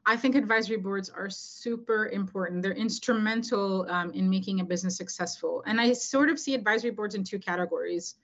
I 0.09 0.16
think 0.16 0.37
advisory 0.37 0.76
boards 0.76 1.11
are 1.11 1.28
super 1.28 2.06
important. 2.11 2.62
They're 2.62 2.72
instrumental 2.72 3.90
um, 3.90 4.12
in 4.12 4.30
making 4.30 4.61
a 4.61 4.64
business 4.64 4.96
successful. 4.96 5.64
And 5.66 5.80
I 5.80 5.92
sort 5.94 6.30
of 6.30 6.38
see 6.38 6.54
advisory 6.54 6.92
boards 6.92 7.16
in 7.16 7.24
two 7.24 7.40
categories. 7.40 8.14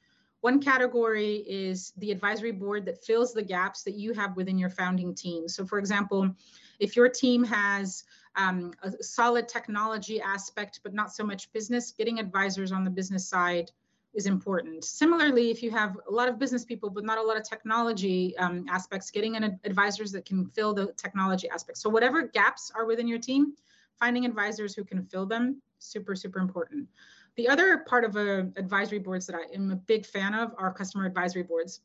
One 0.43 0.61
category 0.61 1.37
is 1.37 1.93
the 1.97 2.13
advisory 2.13 2.53
board 2.53 2.87
that 2.87 3.05
fills 3.05 3.33
the 3.33 3.43
gaps 3.43 3.83
that 3.83 3.95
you 3.95 4.13
have 4.13 4.37
within 4.37 4.59
your 4.59 4.71
founding 4.71 5.13
team. 5.13 5.49
So, 5.49 5.67
for 5.67 5.81
example, 5.81 6.31
if 6.79 6.95
your 6.95 7.09
team 7.09 7.43
has 7.45 8.05
um, 8.37 8.73
a 8.83 9.03
solid 9.03 9.49
technology 9.49 10.21
aspect, 10.21 10.81
but 10.83 10.95
not 10.95 11.13
so 11.13 11.25
much 11.25 11.53
business, 11.53 11.93
getting 11.93 12.19
advisors 12.19 12.73
on 12.73 12.85
the 12.85 12.91
business 12.91 13.29
side 13.29 13.71
is 14.15 14.27
important. 14.27 14.85
Similarly, 14.85 15.51
if 15.51 15.63
you 15.63 15.71
have 15.71 15.97
a 16.09 16.13
lot 16.13 16.29
of 16.29 16.39
business 16.39 16.65
people, 16.65 16.91
but 16.91 17.05
not 17.05 17.19
a 17.19 17.23
lot 17.23 17.37
of 17.37 17.49
technology 17.49 18.37
um, 18.37 18.67
aspects, 18.69 19.11
getting 19.11 19.37
an 19.37 19.59
advisors 19.65 20.13
that 20.13 20.25
can 20.25 20.47
fill 20.47 20.75
the 20.75 20.93
technology 20.97 21.49
aspects. 21.49 21.83
So 21.83 21.89
whatever 21.89 22.23
gaps 22.23 22.71
are 22.75 22.85
within 22.85 23.09
your 23.09 23.19
team, 23.19 23.55
finding 23.99 24.27
advisors 24.27 24.75
who 24.75 24.85
can 24.85 25.05
fill 25.07 25.27
them, 25.27 25.63
super, 25.79 26.15
super 26.15 26.41
important. 26.41 26.89
The 27.37 27.49
other 27.49 27.79
part 27.79 28.05
of 28.05 28.17
a 28.17 28.51
advisory 28.57 28.99
boards 28.99 29.27
that 29.27 29.37
I 29.37 29.55
am 29.55 29.71
a 29.71 29.77
big 29.77 30.05
fan 30.05 30.35
of 30.35 30.53
are 30.59 30.73
customer 30.73 31.07
advisory 31.07 31.43
boards. 31.43 31.81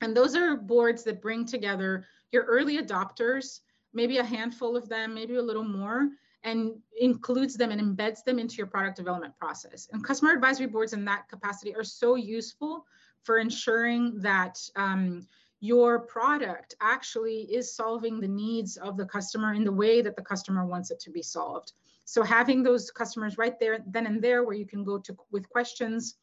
And 0.00 0.16
those 0.16 0.36
are 0.36 0.56
boards 0.56 1.02
that 1.04 1.22
bring 1.22 1.44
together 1.44 2.06
your 2.30 2.44
early 2.44 2.78
adopters 2.78 3.60
maybe 3.96 4.18
a 4.18 4.24
handful 4.24 4.76
of 4.76 4.88
them, 4.88 5.14
maybe 5.14 5.36
a 5.36 5.42
little 5.42 5.64
more, 5.64 6.10
and 6.44 6.74
includes 7.00 7.56
them 7.56 7.72
and 7.72 7.80
embeds 7.80 8.22
them 8.22 8.38
into 8.38 8.56
your 8.56 8.66
product 8.66 8.96
development 8.96 9.34
process. 9.36 9.88
And 9.90 10.04
customer 10.04 10.32
advisory 10.32 10.66
boards 10.66 10.92
in 10.92 11.04
that 11.06 11.28
capacity 11.28 11.74
are 11.74 11.82
so 11.82 12.14
useful 12.14 12.86
for 13.22 13.38
ensuring 13.38 14.20
that 14.20 14.60
um, 14.76 15.26
your 15.60 16.00
product 16.00 16.76
actually 16.80 17.40
is 17.58 17.74
solving 17.74 18.20
the 18.20 18.28
needs 18.28 18.76
of 18.76 18.98
the 18.98 19.06
customer 19.06 19.54
in 19.54 19.64
the 19.64 19.72
way 19.72 20.02
that 20.02 20.14
the 20.14 20.22
customer 20.22 20.66
wants 20.66 20.90
it 20.90 21.00
to 21.00 21.10
be 21.10 21.22
solved. 21.22 21.72
So 22.04 22.22
having 22.22 22.62
those 22.62 22.90
customers 22.90 23.38
right 23.38 23.58
there, 23.58 23.82
then 23.86 24.06
and 24.06 24.22
there, 24.22 24.44
where 24.44 24.54
you 24.54 24.66
can 24.66 24.84
go 24.84 24.98
to 24.98 25.16
with 25.32 25.48
questions. 25.48 26.16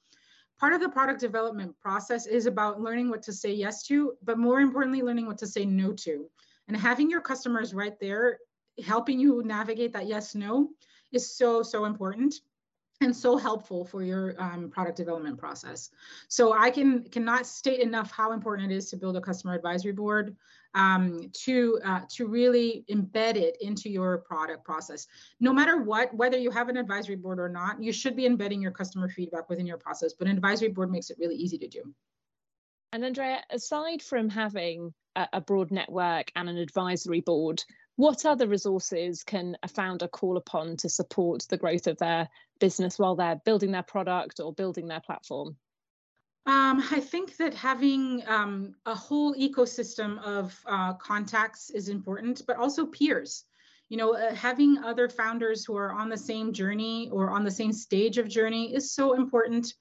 Part 0.59 0.73
of 0.73 0.79
the 0.79 0.87
product 0.87 1.19
development 1.19 1.77
process 1.81 2.27
is 2.27 2.45
about 2.45 2.79
learning 2.79 3.09
what 3.09 3.23
to 3.23 3.33
say 3.33 3.51
yes 3.51 3.83
to, 3.87 4.13
but 4.23 4.37
more 4.37 4.61
importantly, 4.61 5.01
learning 5.01 5.25
what 5.25 5.39
to 5.39 5.47
say 5.47 5.65
no 5.65 5.91
to. 6.05 6.29
And 6.67 6.77
having 6.77 7.09
your 7.09 7.21
customers 7.21 7.73
right 7.73 7.99
there 7.99 8.39
helping 8.83 9.19
you 9.19 9.43
navigate 9.45 9.93
that 9.93 10.07
yes 10.07 10.33
no 10.33 10.69
is 11.11 11.35
so 11.35 11.61
so 11.61 11.85
important 11.85 12.33
and 13.01 13.15
so 13.15 13.37
helpful 13.37 13.83
for 13.85 14.01
your 14.01 14.33
um, 14.41 14.69
product 14.69 14.95
development 14.95 15.37
process. 15.37 15.89
So 16.27 16.53
I 16.53 16.69
can 16.69 17.03
cannot 17.03 17.45
state 17.45 17.81
enough 17.81 18.11
how 18.11 18.31
important 18.31 18.71
it 18.71 18.75
is 18.75 18.89
to 18.91 18.97
build 18.97 19.17
a 19.17 19.21
customer 19.21 19.53
advisory 19.53 19.91
board 19.91 20.35
um, 20.73 21.29
to 21.43 21.79
uh, 21.83 22.01
to 22.09 22.27
really 22.27 22.85
embed 22.89 23.35
it 23.35 23.57
into 23.61 23.89
your 23.89 24.19
product 24.19 24.63
process. 24.63 25.07
No 25.39 25.53
matter 25.53 25.81
what, 25.83 26.13
whether 26.15 26.37
you 26.37 26.49
have 26.51 26.69
an 26.69 26.77
advisory 26.77 27.15
board 27.15 27.39
or 27.39 27.49
not, 27.49 27.81
you 27.81 27.91
should 27.91 28.15
be 28.15 28.25
embedding 28.25 28.61
your 28.61 28.71
customer 28.71 29.09
feedback 29.09 29.49
within 29.49 29.67
your 29.67 29.77
process. 29.77 30.13
But 30.13 30.27
an 30.27 30.35
advisory 30.35 30.69
board 30.69 30.91
makes 30.91 31.09
it 31.09 31.17
really 31.19 31.35
easy 31.35 31.57
to 31.59 31.67
do. 31.67 31.93
And 32.93 33.03
Andrea, 33.03 33.43
aside 33.49 34.01
from 34.01 34.29
having 34.29 34.93
a, 35.15 35.41
broad 35.41 35.71
network 35.71 36.31
and 36.35 36.49
an 36.49 36.57
advisory 36.57 37.21
board, 37.21 37.63
what 37.95 38.25
other 38.25 38.47
resources 38.47 39.23
can 39.23 39.55
a 39.63 39.67
founder 39.67 40.07
call 40.07 40.37
upon 40.37 40.77
to 40.77 40.89
support 40.89 41.45
the 41.49 41.57
growth 41.57 41.87
of 41.87 41.97
their 41.97 42.29
business 42.59 42.97
while 42.97 43.15
they're 43.15 43.41
building 43.45 43.71
their 43.71 43.83
product 43.83 44.39
or 44.39 44.53
building 44.53 44.87
their 44.87 45.01
platform? 45.01 45.55
Um, 46.45 46.83
I 46.91 46.99
think 46.99 47.37
that 47.37 47.53
having 47.53 48.21
um, 48.27 48.75
a 48.85 48.95
whole 48.95 49.33
ecosystem 49.35 50.21
of 50.23 50.59
uh, 50.65 50.93
contacts 50.93 51.69
is 51.69 51.87
important, 51.87 52.41
but 52.45 52.57
also 52.57 52.85
peers. 52.85 53.45
You 53.89 53.97
know, 53.97 54.15
uh, 54.15 54.33
having 54.33 54.79
other 54.79 55.07
founders 55.07 55.63
who 55.63 55.77
are 55.77 55.93
on 55.93 56.09
the 56.09 56.17
same 56.17 56.51
journey 56.51 57.09
or 57.11 57.29
on 57.29 57.45
the 57.45 57.51
same 57.51 57.71
stage 57.71 58.17
of 58.17 58.27
journey 58.27 58.73
is 58.73 58.93
so 58.93 59.13
important. 59.13 59.73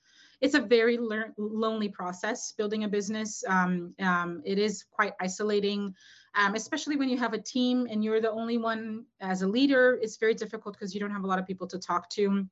It's 0.43 0.55
a 0.55 0.61
very 0.61 0.99
lonely 1.39 1.89
process 1.89 2.53
building 2.53 2.85
a 2.85 2.89
business. 2.89 3.43
Um, 3.49 3.95
um 4.01 4.43
it 4.45 4.59
is 4.59 4.85
quite 4.91 5.15
isolating 5.21 5.95
um, 6.35 6.55
especially 6.55 6.97
when 6.97 7.09
you 7.09 7.19
have 7.19 7.35
a 7.35 7.39
team 7.39 7.87
and 7.91 8.03
you're 8.03 8.21
the 8.21 8.31
only 8.31 8.59
one 8.59 9.05
as 9.21 9.43
a 9.43 9.47
leader. 9.47 9.99
It's 10.01 10.17
very 10.17 10.35
difficult 10.35 10.75
because 10.75 10.95
you 10.95 11.01
don't 11.01 11.11
have 11.11 11.25
a 11.25 11.27
lot 11.27 11.39
of 11.39 11.47
people 11.47 11.67
to 11.69 11.79
talk 11.79 12.09
to 12.11 12.47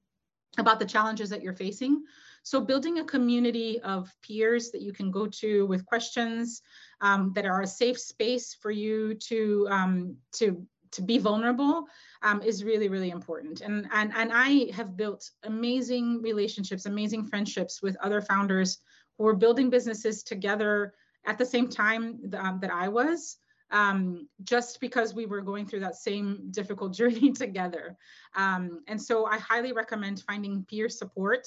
about 0.58 0.78
the 0.78 0.84
challenges 0.84 1.30
that 1.30 1.42
you're 1.42 1.54
facing. 1.54 2.02
So 2.42 2.60
building 2.60 2.98
a 2.98 3.04
community 3.04 3.80
of 3.80 4.14
peers 4.22 4.70
that 4.70 4.82
you 4.82 4.92
can 4.92 5.10
go 5.10 5.26
to 5.26 5.66
with 5.66 5.86
questions 5.86 6.62
um, 7.00 7.32
that 7.34 7.46
are 7.46 7.62
a 7.62 7.66
safe 7.66 7.98
space 7.98 8.54
for 8.54 8.70
you 8.70 9.14
to 9.14 9.68
um, 9.70 10.16
to 10.32 10.66
to 10.92 11.02
be 11.02 11.18
vulnerable 11.18 11.86
um, 12.22 12.42
is 12.42 12.64
really 12.64 12.88
really 12.88 13.10
important. 13.10 13.60
And 13.60 13.88
and 13.92 14.12
and 14.14 14.30
I 14.32 14.70
have 14.72 14.96
built 14.96 15.30
amazing 15.44 16.22
relationships, 16.22 16.86
amazing 16.86 17.24
friendships 17.24 17.82
with 17.82 17.96
other 17.96 18.20
founders 18.20 18.78
who 19.18 19.26
are 19.26 19.36
building 19.36 19.70
businesses 19.70 20.22
together 20.22 20.94
at 21.26 21.38
the 21.38 21.44
same 21.44 21.68
time 21.68 22.20
um, 22.38 22.58
that 22.60 22.72
I 22.72 22.88
was 22.88 23.36
um, 23.70 24.28
just 24.42 24.80
because 24.80 25.14
we 25.14 25.26
were 25.26 25.40
going 25.40 25.66
through 25.66 25.80
that 25.80 25.96
same 25.96 26.48
difficult 26.50 26.94
journey 27.00 27.32
together. 27.32 27.96
Um, 28.34 28.82
and 28.88 29.00
so 29.00 29.26
I 29.26 29.38
highly 29.38 29.72
recommend 29.72 30.22
finding 30.26 30.64
peer 30.68 30.88
support 30.88 31.46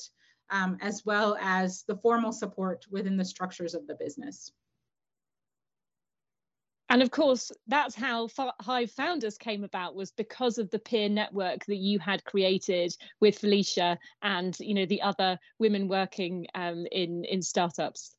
um, 0.49 0.77
as 0.81 1.03
well 1.05 1.37
as 1.41 1.83
the 1.87 1.95
formal 1.97 2.31
support 2.31 2.85
within 2.91 3.17
the 3.17 3.25
structures 3.25 3.73
of 3.73 3.87
the 3.87 3.95
business. 3.95 4.51
And 6.93 7.01
of 7.01 7.09
course, 7.09 7.51
that's 7.65 7.95
how 7.95 8.29
Hive 8.61 8.91
Founders 8.91 9.35
came 9.35 9.63
about 9.63 9.95
was 9.95 10.11
because 10.11 10.59
of 10.59 10.69
the 10.69 10.77
peer 10.77 11.09
network 11.09 11.65
that 11.65 11.77
you 11.77 11.97
had 11.97 12.23
created 12.23 12.95
with 13.19 13.39
Felicia 13.39 13.97
and 14.21 14.55
you 14.59 14.75
know 14.75 14.85
the 14.85 15.01
other 15.01 15.39
women 15.57 15.87
working 15.87 16.45
um, 16.53 16.85
in 16.91 17.25
in 17.25 17.41
startups. 17.41 18.15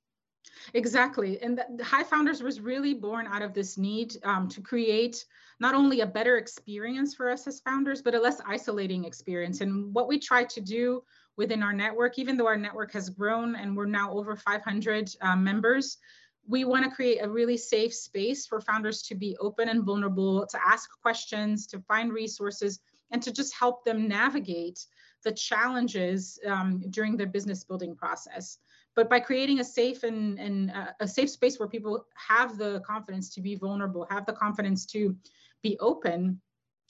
Exactly. 0.75 1.41
And 1.41 1.57
the 1.57 1.85
Hive 1.85 2.09
Founders 2.09 2.43
was 2.43 2.61
really 2.61 2.95
born 2.95 3.29
out 3.29 3.43
of 3.43 3.55
this 3.55 3.79
need 3.79 4.17
um, 4.25 4.49
to 4.49 4.61
create 4.61 5.25
not 5.61 5.77
only 5.77 6.01
a 6.01 6.07
better 6.07 6.37
experience 6.37 7.15
for 7.15 7.31
us 7.31 7.47
as 7.47 7.61
founders, 7.61 8.03
but 8.03 8.17
a 8.17 8.21
less 8.21 8.41
isolating 8.45 9.05
experience. 9.05 9.61
And 9.61 9.95
what 9.95 10.09
we 10.09 10.19
try 10.19 10.43
to 10.43 10.61
do 10.61 11.05
within 11.37 11.63
our 11.63 11.73
network, 11.73 12.19
even 12.19 12.37
though 12.37 12.49
our 12.49 12.57
network 12.57 12.93
has 12.93 13.09
grown 13.09 13.55
and 13.55 13.77
we're 13.77 13.87
now 13.87 14.13
over 14.13 14.35
500 14.35 15.11
um, 15.21 15.45
members, 15.45 15.99
we 16.47 16.65
want 16.65 16.85
to 16.85 16.91
create 16.91 17.19
a 17.23 17.29
really 17.29 17.57
safe 17.57 17.95
space 17.95 18.47
for 18.47 18.61
founders 18.61 19.03
to 19.03 19.15
be 19.15 19.37
open 19.41 19.69
and 19.69 19.85
vulnerable, 19.85 20.47
to 20.47 20.59
ask 20.65 20.91
questions, 21.01 21.67
to 21.69 21.81
find 21.81 22.13
resources, 22.13 22.81
and 23.11 23.23
to 23.23 23.33
just 23.33 23.55
help 23.55 23.85
them 23.85 24.09
navigate 24.09 24.87
the 25.25 25.33
challenges 25.33 26.39
um, 26.47 26.83
during 26.91 27.17
their 27.17 27.27
business 27.27 27.65
building 27.65 27.95
process. 27.95 28.59
But 28.95 29.09
by 29.09 29.21
creating 29.21 29.61
a 29.61 29.65
safe 29.65 30.03
and, 30.03 30.39
and 30.39 30.71
uh, 30.71 30.93
a 31.01 31.09
safe 31.09 31.31
space 31.31 31.59
where 31.59 31.69
people 31.69 32.07
have 32.15 32.59
the 32.59 32.81
confidence 32.81 33.31
to 33.35 33.41
be 33.41 33.57
vulnerable 33.57 34.07
have 34.11 34.27
the 34.27 34.33
confidence 34.33 34.87
to 34.87 35.17
be 35.63 35.79
open 35.81 36.41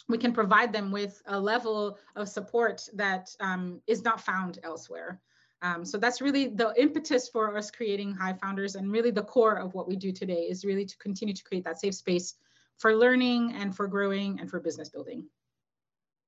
we 0.08 0.18
can 0.18 0.32
provide 0.32 0.72
them 0.72 0.90
with 0.90 1.22
a 1.26 1.38
level 1.38 1.98
of 2.16 2.28
support 2.28 2.86
that 2.94 3.30
um, 3.40 3.80
is 3.86 4.04
not 4.04 4.20
found 4.20 4.58
elsewhere 4.62 5.20
um, 5.62 5.84
so 5.84 5.98
that's 5.98 6.20
really 6.20 6.48
the 6.48 6.72
impetus 6.76 7.28
for 7.28 7.56
us 7.56 7.70
creating 7.70 8.12
Hive 8.12 8.40
Founders 8.40 8.74
and 8.74 8.90
really 8.90 9.10
the 9.10 9.22
core 9.22 9.58
of 9.58 9.74
what 9.74 9.88
we 9.88 9.96
do 9.96 10.12
today 10.12 10.46
is 10.50 10.64
really 10.64 10.84
to 10.84 10.96
continue 10.98 11.34
to 11.34 11.44
create 11.44 11.64
that 11.64 11.80
safe 11.80 11.94
space 11.94 12.34
for 12.78 12.96
learning 12.96 13.54
and 13.54 13.74
for 13.74 13.86
growing 13.86 14.40
and 14.40 14.50
for 14.50 14.60
business 14.60 14.88
building 14.88 15.24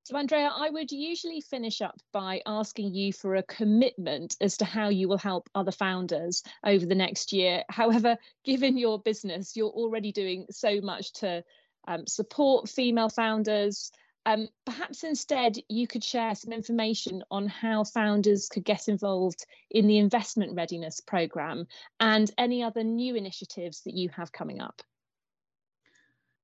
so, 0.07 0.15
Andrea, 0.15 0.49
I 0.55 0.69
would 0.69 0.89
usually 0.89 1.41
finish 1.41 1.81
up 1.81 1.99
by 2.13 2.41
asking 2.45 2.95
you 2.95 3.11
for 3.11 3.35
a 3.35 3.43
commitment 3.43 4.37
as 4.39 4.55
to 4.55 4.63
how 4.63 4.87
you 4.87 5.09
will 5.09 5.17
help 5.17 5.49
other 5.53 5.73
founders 5.73 6.43
over 6.65 6.85
the 6.85 6.95
next 6.95 7.33
year. 7.33 7.65
However, 7.67 8.15
given 8.45 8.77
your 8.77 9.01
business, 9.01 9.57
you're 9.57 9.67
already 9.67 10.13
doing 10.13 10.45
so 10.49 10.79
much 10.79 11.11
to 11.15 11.43
um, 11.89 12.07
support 12.07 12.69
female 12.69 13.09
founders. 13.09 13.91
Um, 14.27 14.49
perhaps 14.65 15.05
instead 15.05 15.55
you 15.69 15.87
could 15.87 16.03
share 16.03 16.35
some 16.35 16.51
information 16.51 17.23
on 17.31 17.47
how 17.47 17.85
founders 17.85 18.49
could 18.49 18.65
get 18.65 18.89
involved 18.89 19.45
in 19.71 19.87
the 19.87 19.99
investment 19.99 20.53
readiness 20.53 20.99
program 20.99 21.65
and 22.01 22.29
any 22.37 22.61
other 22.61 22.83
new 22.83 23.15
initiatives 23.15 23.83
that 23.85 23.93
you 23.93 24.09
have 24.09 24.33
coming 24.33 24.59
up. 24.59 24.81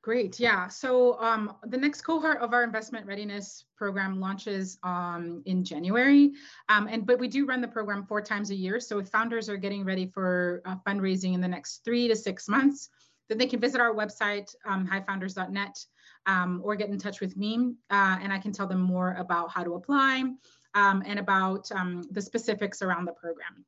Great. 0.02 0.40
Yeah. 0.40 0.70
So 0.70 1.20
um, 1.20 1.56
the 1.66 1.76
next 1.76 2.04
cohort 2.04 2.38
of 2.38 2.54
our 2.54 2.64
investment 2.64 3.06
readiness 3.06 3.66
program 3.76 4.18
launches 4.18 4.78
um, 4.84 5.44
in 5.46 5.66
January. 5.66 6.32
Um, 6.70 6.88
and 6.88 7.06
but 7.06 7.20
we 7.20 7.28
do 7.28 7.46
run 7.46 7.60
the 7.60 7.68
program 7.68 8.06
four 8.06 8.22
times 8.22 8.50
a 8.50 8.56
year. 8.56 8.80
So 8.80 9.00
if 9.00 9.10
founders 9.10 9.50
are 9.50 9.58
getting 9.58 9.84
ready 9.84 10.06
for 10.06 10.62
uh, 10.66 10.78
fundraising 10.88 11.34
in 11.34 11.42
the 11.42 11.50
next 11.50 11.84
three 11.84 12.08
to 12.08 12.16
six 12.16 12.48
months, 12.48 12.90
then 13.28 13.38
they 13.38 13.48
can 13.48 13.60
visit 13.60 13.82
our 13.82 13.94
website, 13.94 14.54
um, 14.66 14.88
hivefounders.net, 14.88 15.86
um, 16.26 16.62
or 16.64 16.76
get 16.76 16.90
in 16.90 16.98
touch 16.98 17.22
with 17.22 17.36
me, 17.38 17.76
uh, 17.90 18.18
and 18.22 18.32
I 18.32 18.40
can 18.40 18.52
tell 18.52 18.68
them 18.68 18.82
more 18.82 19.16
about 19.20 19.52
how 19.52 19.64
to 19.64 19.76
apply 19.76 20.24
um, 20.74 21.04
and 21.06 21.20
about 21.20 21.72
um, 21.72 22.04
the 22.12 22.22
specifics 22.22 22.82
around 22.82 23.06
the 23.06 23.14
program. 23.14 23.66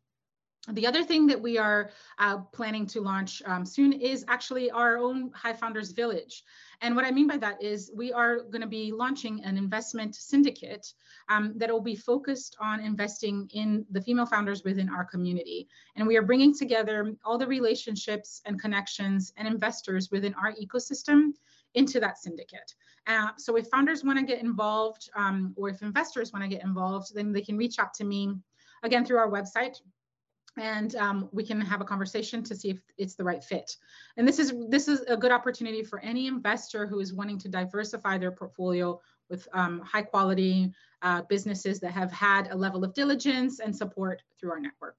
The 0.72 0.88
other 0.88 1.04
thing 1.04 1.28
that 1.28 1.40
we 1.40 1.60
are 1.60 1.92
uh, 2.18 2.38
planning 2.52 2.88
to 2.88 3.02
launch 3.02 3.44
um, 3.46 3.66
soon 3.66 3.94
is 3.94 4.26
actually 4.28 4.72
our 4.72 4.98
own 4.98 5.32
Hive 5.36 5.60
Founders 5.60 5.92
Village. 5.92 6.44
And 6.82 6.96
what 6.96 7.06
I 7.06 7.12
mean 7.12 7.28
by 7.28 7.38
that 7.38 7.62
is 7.62 7.92
we 7.96 8.12
are 8.12 8.38
going 8.38 8.62
to 8.62 8.68
be 8.68 8.92
launching 8.92 9.44
an 9.44 9.58
investment 9.58 10.16
syndicate 10.16 10.92
um, 11.30 11.54
that 11.58 11.72
will 11.72 11.82
be 11.82 11.96
focused 11.96 12.58
on 12.60 12.80
investing 12.80 13.48
in 13.54 13.86
the 13.92 14.02
female 14.02 14.26
founders 14.26 14.64
within 14.64 14.90
our 14.90 15.06
community. 15.06 15.68
And 15.96 16.08
we 16.08 16.18
are 16.18 16.24
bringing 16.24 16.54
together 16.54 17.16
all 17.24 17.38
the 17.38 17.48
relationships 17.48 18.42
and 18.46 18.60
connections 18.60 19.34
and 19.38 19.48
investors 19.48 20.10
within 20.12 20.34
our 20.34 20.54
ecosystem 20.54 21.34
into 21.76 22.00
that 22.00 22.18
syndicate. 22.18 22.74
Uh, 23.08 23.30
so 23.38 23.56
if 23.56 23.68
founders 23.68 24.04
want 24.04 24.18
to 24.18 24.26
get 24.26 24.42
involved 24.42 25.10
um, 25.16 25.54
or 25.56 25.70
if 25.70 25.82
investors 25.82 26.34
want 26.34 26.44
to 26.44 26.50
get 26.50 26.64
involved, 26.64 27.14
then 27.14 27.32
they 27.32 27.42
can 27.42 27.58
reach 27.58 27.78
out 27.80 27.94
to 27.94 28.04
me 28.04 28.34
again 28.84 29.06
through 29.06 29.18
our 29.18 29.30
website 29.30 29.78
and 30.58 30.96
um, 30.96 31.30
we 31.32 31.44
can 31.44 31.60
have 31.60 31.82
a 31.82 31.86
conversation 31.86 32.42
to 32.44 32.56
see 32.56 32.70
if 32.70 32.80
it's 32.98 33.16
the 33.16 33.24
right 33.24 33.44
fit. 33.44 33.76
And 34.18 34.28
this 34.28 34.40
is 34.40 34.54
this 34.70 34.88
is 34.88 35.02
a 35.02 35.18
good 35.18 35.32
opportunity 35.32 35.84
for 35.84 36.00
any 36.00 36.28
investor 36.28 36.88
who 36.88 37.00
is 37.00 37.14
wanting 37.14 37.40
to 37.40 37.50
diversify 37.50 38.18
their 38.18 38.32
portfolio 38.32 39.00
with 39.30 39.48
um, 39.54 39.82
high 39.82 40.04
quality 40.04 40.72
uh, 41.02 41.24
businesses 41.24 41.80
that 41.82 41.92
have 41.92 42.12
had 42.12 42.52
a 42.52 42.56
level 42.56 42.84
of 42.84 42.94
diligence 42.94 43.60
and 43.60 43.76
support 43.76 44.22
through 44.40 44.52
our 44.52 44.60
network. 44.60 44.98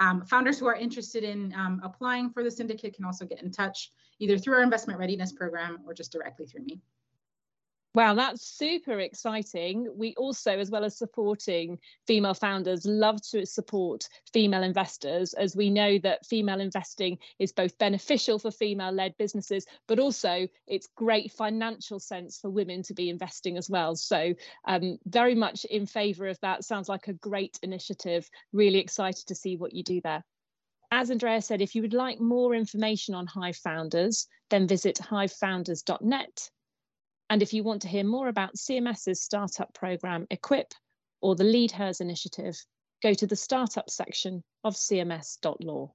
Um, 0.00 0.24
founders 0.24 0.58
who 0.58 0.66
are 0.66 0.74
interested 0.74 1.24
in 1.24 1.52
um, 1.54 1.80
applying 1.84 2.30
for 2.30 2.42
the 2.42 2.50
syndicate 2.50 2.94
can 2.94 3.04
also 3.04 3.24
get 3.24 3.42
in 3.42 3.50
touch 3.50 3.90
either 4.18 4.38
through 4.38 4.54
our 4.54 4.62
investment 4.62 4.98
readiness 4.98 5.32
program 5.32 5.80
or 5.86 5.94
just 5.94 6.12
directly 6.12 6.46
through 6.46 6.64
me. 6.64 6.80
Wow, 7.94 8.14
that's 8.14 8.44
super 8.44 8.98
exciting. 8.98 9.86
We 9.96 10.14
also, 10.16 10.58
as 10.58 10.68
well 10.68 10.82
as 10.84 10.98
supporting 10.98 11.78
female 12.08 12.34
founders, 12.34 12.84
love 12.84 13.22
to 13.30 13.46
support 13.46 14.08
female 14.32 14.64
investors 14.64 15.32
as 15.32 15.54
we 15.54 15.70
know 15.70 15.98
that 15.98 16.26
female 16.26 16.60
investing 16.60 17.18
is 17.38 17.52
both 17.52 17.78
beneficial 17.78 18.40
for 18.40 18.50
female 18.50 18.90
led 18.90 19.16
businesses, 19.16 19.64
but 19.86 20.00
also 20.00 20.48
it's 20.66 20.88
great 20.96 21.30
financial 21.30 22.00
sense 22.00 22.36
for 22.36 22.50
women 22.50 22.82
to 22.82 22.94
be 22.94 23.10
investing 23.10 23.56
as 23.56 23.70
well. 23.70 23.94
So, 23.94 24.34
um, 24.64 24.98
very 25.06 25.36
much 25.36 25.64
in 25.64 25.86
favour 25.86 26.26
of 26.26 26.40
that. 26.40 26.64
Sounds 26.64 26.88
like 26.88 27.06
a 27.06 27.12
great 27.14 27.60
initiative. 27.62 28.28
Really 28.52 28.80
excited 28.80 29.28
to 29.28 29.36
see 29.36 29.56
what 29.56 29.72
you 29.72 29.84
do 29.84 30.00
there. 30.00 30.24
As 30.90 31.10
Andrea 31.12 31.40
said, 31.40 31.62
if 31.62 31.76
you 31.76 31.82
would 31.82 31.94
like 31.94 32.18
more 32.18 32.56
information 32.56 33.14
on 33.14 33.28
Hive 33.28 33.56
Founders, 33.58 34.26
then 34.50 34.66
visit 34.66 34.96
hivefounders.net 34.96 36.50
and 37.30 37.42
if 37.42 37.52
you 37.52 37.62
want 37.62 37.82
to 37.82 37.88
hear 37.88 38.04
more 38.04 38.28
about 38.28 38.56
CMS's 38.56 39.22
startup 39.22 39.72
program 39.74 40.26
Equip 40.30 40.72
or 41.20 41.34
the 41.34 41.44
Lead 41.44 41.72
Hers 41.72 42.00
initiative, 42.00 42.56
go 43.02 43.14
to 43.14 43.26
the 43.26 43.36
startup 43.36 43.90
section 43.90 44.42
of 44.62 44.74
cms.law. 44.74 45.92